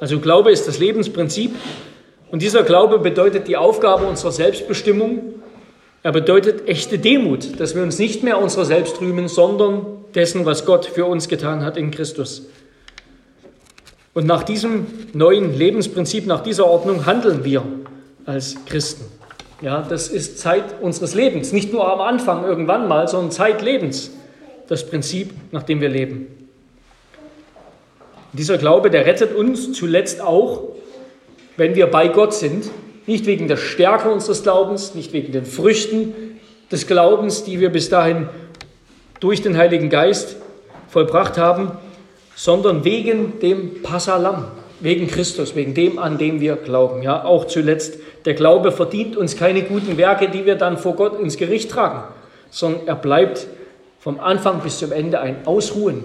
Also 0.00 0.20
Glaube 0.20 0.50
ist 0.50 0.68
das 0.68 0.78
Lebensprinzip 0.78 1.52
und 2.30 2.42
dieser 2.42 2.62
Glaube 2.64 2.98
bedeutet 2.98 3.48
die 3.48 3.56
Aufgabe 3.56 4.06
unserer 4.06 4.32
Selbstbestimmung. 4.32 5.34
Er 6.02 6.12
bedeutet 6.12 6.68
echte 6.68 6.98
Demut, 6.98 7.58
dass 7.60 7.74
wir 7.74 7.82
uns 7.82 7.98
nicht 7.98 8.22
mehr 8.22 8.42
unserer 8.42 8.64
selbst 8.64 9.00
rühmen, 9.00 9.28
sondern 9.28 9.86
dessen, 10.14 10.44
was 10.44 10.66
Gott 10.66 10.84
für 10.84 11.06
uns 11.06 11.28
getan 11.28 11.64
hat 11.64 11.76
in 11.76 11.90
Christus. 11.90 12.48
Und 14.12 14.26
nach 14.26 14.42
diesem 14.42 14.86
neuen 15.12 15.56
Lebensprinzip, 15.56 16.26
nach 16.26 16.42
dieser 16.42 16.66
Ordnung 16.66 17.06
handeln 17.06 17.44
wir 17.44 17.64
als 18.26 18.56
Christen. 18.66 19.04
Ja, 19.64 19.80
das 19.80 20.08
ist 20.08 20.40
Zeit 20.40 20.62
unseres 20.82 21.14
Lebens, 21.14 21.54
nicht 21.54 21.72
nur 21.72 21.90
am 21.90 22.02
Anfang 22.02 22.44
irgendwann 22.44 22.86
mal, 22.86 23.08
sondern 23.08 23.30
Zeitlebens, 23.30 24.10
das 24.68 24.86
Prinzip, 24.86 25.32
nach 25.52 25.62
dem 25.62 25.80
wir 25.80 25.88
leben. 25.88 26.26
Dieser 28.34 28.58
Glaube, 28.58 28.90
der 28.90 29.06
rettet 29.06 29.34
uns 29.34 29.72
zuletzt 29.72 30.20
auch, 30.20 30.64
wenn 31.56 31.74
wir 31.76 31.86
bei 31.86 32.08
Gott 32.08 32.34
sind, 32.34 32.70
nicht 33.06 33.24
wegen 33.24 33.48
der 33.48 33.56
Stärke 33.56 34.10
unseres 34.10 34.42
Glaubens, 34.42 34.94
nicht 34.94 35.14
wegen 35.14 35.32
den 35.32 35.46
Früchten 35.46 36.12
des 36.70 36.86
Glaubens, 36.86 37.44
die 37.44 37.58
wir 37.58 37.70
bis 37.70 37.88
dahin 37.88 38.28
durch 39.18 39.40
den 39.40 39.56
Heiligen 39.56 39.88
Geist 39.88 40.36
vollbracht 40.88 41.38
haben, 41.38 41.70
sondern 42.36 42.84
wegen 42.84 43.40
dem 43.40 43.82
Passalam, 43.82 44.44
wegen 44.84 45.06
Christus, 45.08 45.56
wegen 45.56 45.72
dem, 45.72 45.98
an 45.98 46.18
dem 46.18 46.40
wir 46.40 46.56
glauben. 46.56 47.02
Ja, 47.02 47.24
auch 47.24 47.46
zuletzt 47.46 47.98
der 48.26 48.34
Glaube 48.34 48.70
verdient 48.70 49.16
uns 49.16 49.34
keine 49.34 49.62
guten 49.62 49.96
Werke, 49.96 50.28
die 50.28 50.44
wir 50.44 50.56
dann 50.56 50.76
vor 50.76 50.94
Gott 50.94 51.18
ins 51.18 51.38
Gericht 51.38 51.70
tragen, 51.70 52.04
sondern 52.50 52.86
er 52.86 52.94
bleibt 52.94 53.46
vom 53.98 54.20
Anfang 54.20 54.60
bis 54.60 54.78
zum 54.78 54.92
Ende 54.92 55.20
ein 55.20 55.46
Ausruhen, 55.46 56.04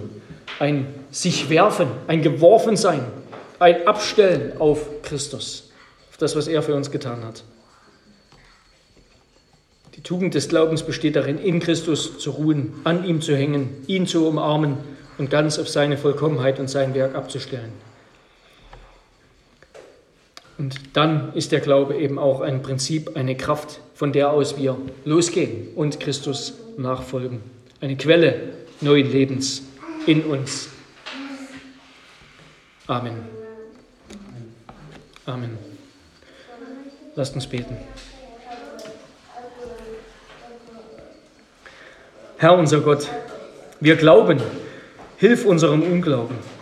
ein 0.60 0.88
sich 1.12 1.50
werfen, 1.50 1.88
ein 2.08 2.22
Geworfensein, 2.22 3.02
ein 3.60 3.86
Abstellen 3.86 4.54
auf 4.60 4.88
Christus, 5.04 5.72
auf 6.10 6.18
das, 6.18 6.38
was 6.38 6.48
er 6.48 6.64
für 6.64 6.74
uns 6.74 6.90
getan 6.90 7.26
hat. 7.26 7.44
Die 9.98 10.02
Tugend 10.02 10.36
des 10.36 10.48
Glaubens 10.48 10.84
besteht 10.84 11.18
darin, 11.18 11.38
in 11.38 11.60
Christus 11.60 12.18
zu 12.20 12.32
ruhen, 12.32 12.76
an 12.86 13.04
ihm 13.04 13.22
zu 13.22 13.36
hängen, 13.36 13.84
ihn 13.88 14.08
zu 14.08 14.26
umarmen 14.26 14.78
und 15.18 15.30
ganz 15.30 15.60
auf 15.60 15.68
seine 15.68 15.98
Vollkommenheit 15.98 16.62
und 16.62 16.70
sein 16.70 16.94
Werk 16.94 17.16
abzustellen. 17.16 17.89
Und 20.60 20.98
dann 20.98 21.34
ist 21.36 21.54
der 21.54 21.62
Glaube 21.62 21.96
eben 21.96 22.20
auch 22.20 22.42
ein 22.42 22.62
Prinzip, 22.62 23.16
eine 23.16 23.36
Kraft, 23.36 23.80
von 23.96 24.12
der 24.12 24.32
aus 24.32 24.58
wir 24.58 24.78
losgehen 25.06 25.70
und 25.74 26.02
Christus 26.02 26.54
nachfolgen. 26.78 27.40
Eine 27.80 27.96
Quelle 27.96 28.42
neuen 28.82 29.10
Lebens 29.10 29.64
in 30.06 30.22
uns. 30.26 30.68
Amen. 32.88 33.14
Amen. 35.26 35.58
Lasst 37.16 37.36
uns 37.36 37.48
beten. 37.48 37.78
Herr 42.38 42.58
unser 42.58 42.82
Gott, 42.82 43.08
wir 43.80 43.96
glauben, 43.96 44.42
hilf 45.18 45.46
unserem 45.46 45.84
Unglauben. 45.84 46.59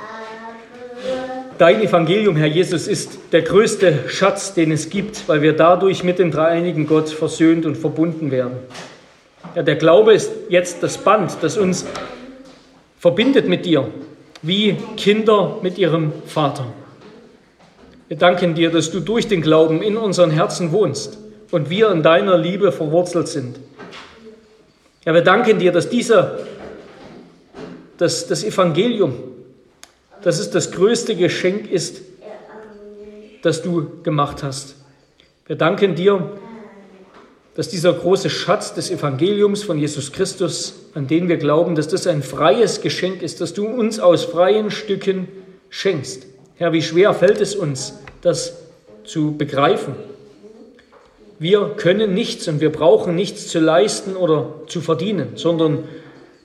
Dein 1.58 1.82
Evangelium, 1.82 2.36
Herr 2.36 2.47
Jesus, 2.47 2.88
ist 2.88 3.18
der 3.32 3.41
größte 3.41 4.10
Schatz, 4.10 4.53
den 4.53 4.72
es 4.72 4.91
gibt, 4.91 5.28
weil 5.28 5.41
wir 5.41 5.53
dadurch 5.53 6.03
mit 6.03 6.20
dem 6.20 6.30
dreieinigen 6.30 6.86
Gott 6.86 7.10
versöhnt 7.10 7.66
und 7.66 7.76
verbunden 7.76 8.30
werden. 8.30 8.58
Ja, 9.55 9.64
der 9.64 9.76
Glaube 9.76 10.14
ist 10.14 10.32
jetzt 10.49 10.84
das 10.84 10.99
Band, 10.99 11.38
das 11.41 11.58
uns 11.58 11.86
verbindet 12.99 13.47
mit 13.47 13.66
dir, 13.66 13.88
wie 14.43 14.78
Kinder 14.97 15.58
mit 15.64 15.80
ihrem 15.80 16.14
Vater. 16.28 16.68
Wir 18.08 18.18
danken 18.18 18.53
dir, 18.53 18.70
dass 18.70 18.91
du 18.91 18.99
durch 18.99 19.28
den 19.28 19.41
Glauben 19.41 19.82
in 19.82 19.97
unseren 19.97 20.30
Herzen 20.30 20.72
wohnst 20.72 21.18
und 21.49 21.72
wir 21.72 21.89
in 21.89 22.03
deiner 22.03 22.38
Liebe 22.38 22.72
verwurzelt 22.72 23.30
sind. 23.30 23.60
Ja, 25.05 25.14
wir 25.16 25.22
danken 25.22 25.58
dir, 25.58 25.72
dass 25.72 25.89
dieser, 25.89 26.38
dass 27.97 28.28
das 28.28 28.43
Evangelium, 28.43 29.16
dass 30.24 30.39
es 30.39 30.49
das 30.49 30.72
größte 30.72 31.15
Geschenk 31.15 31.72
ist, 31.72 32.01
das 33.41 33.61
du 33.61 34.01
gemacht 34.03 34.43
hast. 34.43 34.76
Wir 35.45 35.55
danken 35.55 35.95
dir, 35.95 36.38
dass 37.55 37.70
dieser 37.70 37.93
große 37.93 38.30
Schatz 38.30 38.74
des 38.74 38.91
Evangeliums 38.91 39.63
von 39.63 39.80
Jesus 39.80 40.11
Christus, 40.11 40.76
an 40.93 41.07
den 41.07 41.28
wir 41.28 41.38
glauben, 41.38 41.74
dass 41.74 41.88
das 41.88 42.05
ein 42.05 42.22
freies 42.22 42.82
Geschenk 42.82 43.22
ist, 43.22 43.41
dass 43.41 43.53
du 43.53 43.65
uns 43.65 43.99
aus 43.99 44.26
freien 44.26 44.70
Stücken 44.70 45.28
schenkst. 45.70 46.28
Herr, 46.55 46.74
wie 46.74 46.82
schwer 46.82 47.13
fällt 47.13 47.41
es 47.41 47.55
uns, 47.55 47.95
das 48.22 48.57
zu 49.05 49.36
begreifen. 49.38 49.95
Wir 51.39 51.74
können 51.78 52.13
nichts 52.13 52.47
und 52.47 52.61
wir 52.61 52.72
brauchen 52.72 53.15
nichts 53.15 53.47
zu 53.47 53.59
leisten 53.59 54.15
oder 54.15 54.53
zu 54.68 54.82
verdienen, 54.82 55.30
sondern 55.36 55.84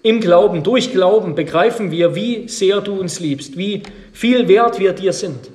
im 0.02 0.20
Glauben, 0.20 0.62
durch 0.62 0.92
Glauben 0.92 1.34
begreifen 1.34 1.90
wir, 1.90 2.14
wie 2.14 2.48
sehr 2.48 2.80
du 2.80 2.94
uns 2.94 3.20
liebst, 3.20 3.56
wie 3.56 3.82
viel 4.12 4.48
wert 4.48 4.78
wir 4.78 4.92
dir 4.92 5.12
sind. 5.12 5.50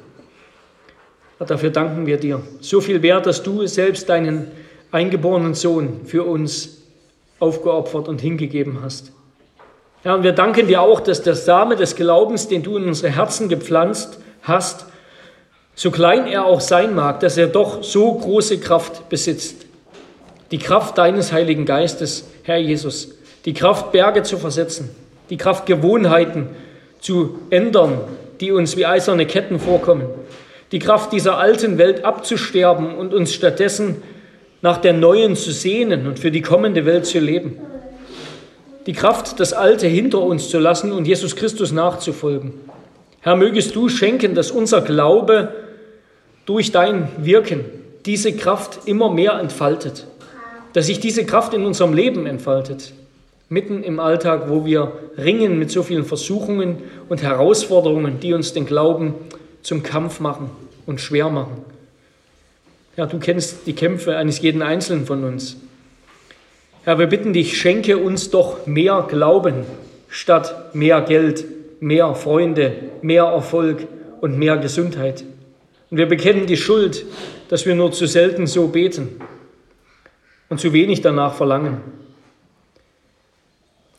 Dafür 1.39 1.69
danken 1.69 2.05
wir 2.05 2.17
dir. 2.17 2.41
So 2.61 2.81
viel 2.81 3.01
wert, 3.01 3.25
dass 3.25 3.43
du 3.43 3.67
selbst 3.67 4.09
deinen 4.09 4.47
eingeborenen 4.91 5.53
Sohn 5.53 6.01
für 6.05 6.23
uns 6.23 6.81
aufgeopfert 7.39 8.07
und 8.07 8.21
hingegeben 8.21 8.79
hast. 8.81 9.11
Ja, 10.03 10.15
und 10.15 10.23
wir 10.23 10.31
danken 10.31 10.67
dir 10.67 10.81
auch, 10.81 11.01
dass 11.01 11.21
der 11.21 11.35
Same 11.35 11.75
des 11.75 11.95
Glaubens, 11.95 12.47
den 12.47 12.63
du 12.63 12.77
in 12.77 12.85
unsere 12.85 13.11
Herzen 13.11 13.49
gepflanzt 13.49 14.19
hast, 14.41 14.85
so 15.75 15.91
klein 15.91 16.25
er 16.25 16.45
auch 16.45 16.61
sein 16.61 16.95
mag, 16.95 17.19
dass 17.19 17.37
er 17.37 17.47
doch 17.47 17.83
so 17.83 18.13
große 18.13 18.59
Kraft 18.59 19.09
besitzt. 19.09 19.67
Die 20.49 20.57
Kraft 20.57 20.97
deines 20.97 21.31
Heiligen 21.31 21.65
Geistes, 21.65 22.27
Herr 22.43 22.57
Jesus, 22.57 23.17
die 23.45 23.53
Kraft, 23.53 23.91
Berge 23.91 24.23
zu 24.23 24.37
versetzen, 24.37 24.89
die 25.29 25.37
Kraft, 25.37 25.65
Gewohnheiten 25.65 26.47
zu 26.99 27.39
ändern, 27.49 27.99
die 28.39 28.51
uns 28.51 28.77
wie 28.77 28.85
eiserne 28.85 29.25
Ketten 29.25 29.59
vorkommen, 29.59 30.05
die 30.71 30.79
Kraft 30.79 31.13
dieser 31.13 31.37
alten 31.37 31.77
Welt 31.77 32.03
abzusterben 32.03 32.95
und 32.95 33.13
uns 33.13 33.33
stattdessen 33.33 34.01
nach 34.61 34.77
der 34.77 34.93
neuen 34.93 35.35
zu 35.35 35.51
sehnen 35.51 36.07
und 36.07 36.19
für 36.19 36.31
die 36.31 36.41
kommende 36.41 36.85
Welt 36.85 37.05
zu 37.05 37.19
leben. 37.19 37.57
Die 38.85 38.93
Kraft, 38.93 39.39
das 39.39 39.53
Alte 39.53 39.87
hinter 39.87 40.21
uns 40.21 40.49
zu 40.49 40.59
lassen 40.59 40.91
und 40.91 41.07
Jesus 41.07 41.35
Christus 41.35 41.71
nachzufolgen. 41.71 42.53
Herr, 43.21 43.35
mögest 43.35 43.75
du 43.75 43.89
schenken, 43.89 44.35
dass 44.35 44.51
unser 44.51 44.81
Glaube 44.81 45.53
durch 46.45 46.71
dein 46.71 47.09
Wirken 47.17 47.65
diese 48.05 48.33
Kraft 48.33 48.79
immer 48.85 49.09
mehr 49.09 49.33
entfaltet, 49.33 50.07
dass 50.73 50.85
sich 50.85 50.99
diese 50.99 51.25
Kraft 51.25 51.53
in 51.53 51.65
unserem 51.65 51.93
Leben 51.93 52.25
entfaltet, 52.25 52.93
mitten 53.49 53.83
im 53.83 53.99
Alltag, 53.99 54.49
wo 54.49 54.65
wir 54.65 54.93
ringen 55.17 55.57
mit 55.57 55.71
so 55.71 55.83
vielen 55.83 56.05
Versuchungen 56.05 56.77
und 57.09 57.23
Herausforderungen, 57.23 58.19
die 58.19 58.33
uns 58.33 58.53
den 58.53 58.65
Glauben 58.65 59.13
zum 59.61 59.83
Kampf 59.83 60.19
machen 60.19 60.49
und 60.85 61.01
schwer 61.01 61.29
machen. 61.29 61.65
Ja, 62.95 63.05
du 63.05 63.19
kennst 63.19 63.67
die 63.67 63.73
Kämpfe 63.73 64.17
eines 64.17 64.41
jeden 64.41 64.61
Einzelnen 64.61 65.05
von 65.05 65.23
uns. 65.23 65.57
Herr, 66.83 66.99
wir 66.99 67.07
bitten 67.07 67.33
dich, 67.33 67.57
schenke 67.57 67.97
uns 67.97 68.29
doch 68.29 68.65
mehr 68.65 69.05
Glauben 69.07 69.65
statt 70.09 70.73
mehr 70.73 71.01
Geld, 71.01 71.45
mehr 71.79 72.15
Freunde, 72.15 72.73
mehr 73.01 73.25
Erfolg 73.25 73.87
und 74.21 74.37
mehr 74.37 74.57
Gesundheit. 74.57 75.23
Und 75.89 75.97
wir 75.97 76.07
bekennen 76.07 76.47
die 76.47 76.57
Schuld, 76.57 77.05
dass 77.49 77.65
wir 77.65 77.75
nur 77.75 77.91
zu 77.91 78.07
selten 78.07 78.47
so 78.47 78.67
beten 78.67 79.21
und 80.49 80.59
zu 80.59 80.73
wenig 80.73 81.01
danach 81.01 81.33
verlangen. 81.35 81.81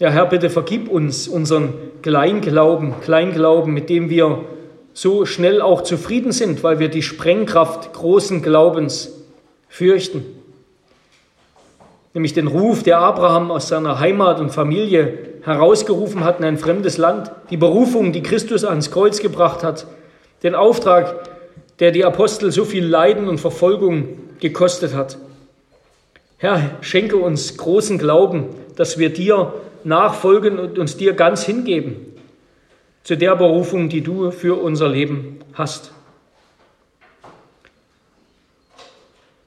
Ja, 0.00 0.10
Herr, 0.10 0.26
bitte 0.26 0.48
vergib 0.48 0.88
uns 0.88 1.26
unseren 1.26 1.74
Kleinglauben, 2.02 3.00
Kleinglauben, 3.00 3.74
mit 3.74 3.90
dem 3.90 4.10
wir 4.10 4.44
so 4.94 5.26
schnell 5.26 5.60
auch 5.60 5.82
zufrieden 5.82 6.30
sind, 6.30 6.62
weil 6.62 6.78
wir 6.78 6.88
die 6.88 7.02
Sprengkraft 7.02 7.92
großen 7.94 8.40
Glaubens 8.40 9.12
fürchten. 9.68 10.24
Nämlich 12.14 12.32
den 12.32 12.46
Ruf, 12.46 12.84
der 12.84 13.00
Abraham 13.00 13.50
aus 13.50 13.66
seiner 13.66 13.98
Heimat 13.98 14.38
und 14.38 14.50
Familie 14.50 15.18
herausgerufen 15.42 16.22
hat 16.22 16.38
in 16.38 16.44
ein 16.44 16.58
fremdes 16.58 16.96
Land, 16.96 17.32
die 17.50 17.56
Berufung, 17.56 18.12
die 18.12 18.22
Christus 18.22 18.64
ans 18.64 18.92
Kreuz 18.92 19.18
gebracht 19.18 19.64
hat, 19.64 19.86
den 20.44 20.54
Auftrag, 20.54 21.28
der 21.80 21.90
die 21.90 22.04
Apostel 22.04 22.52
so 22.52 22.64
viel 22.64 22.86
Leiden 22.86 23.28
und 23.28 23.40
Verfolgung 23.40 24.10
gekostet 24.38 24.94
hat. 24.94 25.18
Herr, 26.36 26.76
schenke 26.82 27.16
uns 27.16 27.56
großen 27.56 27.98
Glauben, 27.98 28.46
dass 28.76 28.96
wir 28.96 29.12
dir 29.12 29.52
nachfolgen 29.84 30.58
und 30.58 30.78
uns 30.78 30.96
dir 30.96 31.12
ganz 31.12 31.44
hingeben 31.44 32.14
zu 33.04 33.16
der 33.16 33.36
Berufung, 33.36 33.88
die 33.88 34.02
du 34.02 34.30
für 34.30 34.60
unser 34.60 34.88
Leben 34.88 35.38
hast. 35.54 35.92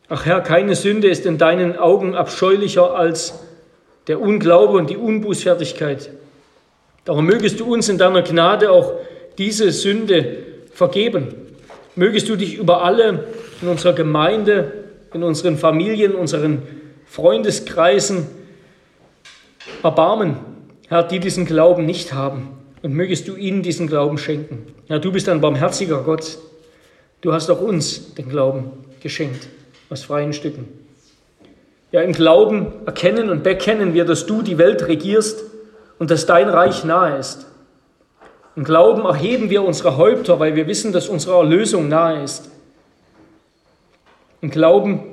Ach 0.10 0.26
Herr, 0.26 0.42
keine 0.42 0.76
Sünde 0.76 1.08
ist 1.08 1.26
in 1.26 1.38
deinen 1.38 1.78
Augen 1.78 2.16
abscheulicher 2.16 2.96
als 2.96 3.40
der 4.08 4.20
Unglaube 4.20 4.78
und 4.78 4.90
die 4.90 4.98
Unbußfertigkeit. 4.98 6.10
Darum 7.06 7.26
mögest 7.26 7.60
du 7.60 7.74
uns 7.74 7.88
in 7.88 7.98
deiner 7.98 8.22
Gnade 8.22 8.72
auch 8.72 8.94
diese 9.38 9.72
Sünde 9.72 10.38
vergeben. 10.74 11.28
Mögest 11.96 12.30
du 12.30 12.36
dich 12.36 12.58
über 12.58 12.84
alle 12.84 13.26
in 13.62 13.68
unserer 13.68 13.94
Gemeinde, 13.94 14.86
in 15.14 15.24
unseren 15.24 15.58
Familien, 15.58 16.16
unseren 16.16 16.64
Freundeskreisen 17.06 18.28
erbarmen, 19.84 20.38
Herr, 20.88 21.04
die 21.04 21.20
diesen 21.20 21.46
Glauben 21.46 21.86
nicht 21.86 22.14
haben. 22.14 22.50
Und 22.82 22.94
mögest 22.94 23.28
du 23.28 23.36
ihnen 23.36 23.62
diesen 23.62 23.88
Glauben 23.88 24.18
schenken. 24.18 24.66
Ja, 24.88 24.98
du 24.98 25.12
bist 25.12 25.30
ein 25.30 25.40
barmherziger 25.40 26.02
Gott. 26.02 26.38
Du 27.22 27.32
hast 27.32 27.50
auch 27.50 27.62
uns 27.62 28.16
den 28.16 28.28
Glauben 28.28 28.72
geschenkt, 29.02 29.48
aus 29.90 30.04
freien 30.04 30.34
Stücken. 30.34 30.68
Ja, 31.92 32.02
im 32.02 32.14
Glauben 32.14 32.68
erkennen 32.86 33.30
und 33.30 33.44
bekennen 33.44 33.94
wir, 33.94 34.06
dass 34.06 34.26
du 34.26 34.42
die 34.42 34.58
Welt 34.58 34.88
regierst 34.88 35.44
und 36.00 36.10
dass 36.10 36.26
dein 36.26 36.50
Reich 36.50 36.84
nahe 36.84 37.18
ist. 37.18 37.46
Im 38.56 38.64
Glauben 38.64 39.06
erheben 39.06 39.50
wir 39.50 39.64
unsere 39.64 39.98
Häupter, 39.98 40.40
weil 40.40 40.56
wir 40.56 40.68
wissen, 40.68 40.92
dass 40.92 41.08
unsere 41.08 41.38
Erlösung 41.38 41.88
nahe 41.88 42.24
ist. 42.24 42.50
Im 44.42 44.50
Glauben 44.50 45.04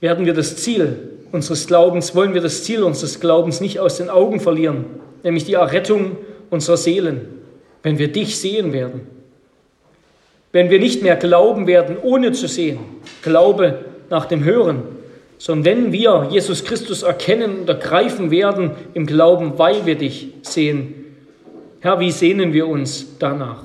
werden 0.00 0.26
wir 0.26 0.34
das 0.34 0.56
Ziel 0.56 1.13
unseres 1.34 1.66
Glaubens, 1.66 2.14
wollen 2.14 2.32
wir 2.32 2.40
das 2.40 2.64
Ziel 2.64 2.82
unseres 2.82 3.20
Glaubens 3.20 3.60
nicht 3.60 3.80
aus 3.80 3.98
den 3.98 4.08
Augen 4.08 4.40
verlieren, 4.40 4.86
nämlich 5.22 5.44
die 5.44 5.54
Errettung 5.54 6.16
unserer 6.48 6.76
Seelen, 6.76 7.28
wenn 7.82 7.98
wir 7.98 8.08
dich 8.08 8.38
sehen 8.38 8.72
werden. 8.72 9.02
Wenn 10.52 10.70
wir 10.70 10.78
nicht 10.78 11.02
mehr 11.02 11.16
glauben 11.16 11.66
werden, 11.66 11.96
ohne 12.00 12.32
zu 12.32 12.46
sehen, 12.46 12.78
Glaube 13.22 13.80
nach 14.08 14.26
dem 14.26 14.44
Hören, 14.44 14.82
sondern 15.38 15.64
wenn 15.64 15.92
wir 15.92 16.28
Jesus 16.30 16.64
Christus 16.64 17.02
erkennen 17.02 17.58
und 17.60 17.68
ergreifen 17.68 18.30
werden 18.30 18.70
im 18.94 19.04
Glauben, 19.04 19.58
weil 19.58 19.84
wir 19.84 19.96
dich 19.96 20.28
sehen. 20.42 20.94
Herr, 21.80 21.98
wie 22.00 22.12
sehnen 22.12 22.52
wir 22.52 22.68
uns 22.68 23.18
danach? 23.18 23.64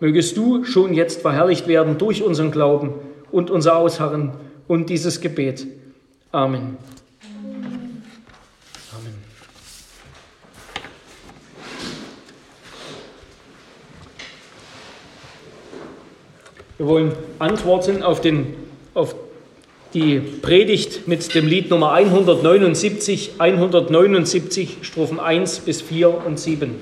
Mögest 0.00 0.36
du 0.36 0.64
schon 0.64 0.94
jetzt 0.94 1.20
verherrlicht 1.20 1.68
werden 1.68 1.98
durch 1.98 2.22
unseren 2.22 2.50
Glauben 2.50 2.94
und 3.30 3.50
unser 3.50 3.76
Ausharren 3.76 4.32
und 4.66 4.88
dieses 4.88 5.20
Gebet. 5.20 5.66
Amen. 6.32 6.78
Wir 16.80 16.86
wollen 16.86 17.12
antworten 17.38 18.02
auf, 18.02 18.22
den, 18.22 18.54
auf 18.94 19.14
die 19.92 20.18
Predigt 20.18 21.06
mit 21.06 21.34
dem 21.34 21.46
Lied 21.46 21.68
Nummer 21.68 21.92
179, 21.92 23.32
179, 23.36 24.78
Strophen 24.80 25.20
1 25.20 25.58
bis 25.58 25.82
4 25.82 26.24
und 26.24 26.40
7. 26.40 26.74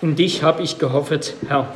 In 0.00 0.16
dich 0.16 0.42
habe 0.42 0.64
ich 0.64 0.80
gehoffet, 0.80 1.34
Herr. 1.46 1.72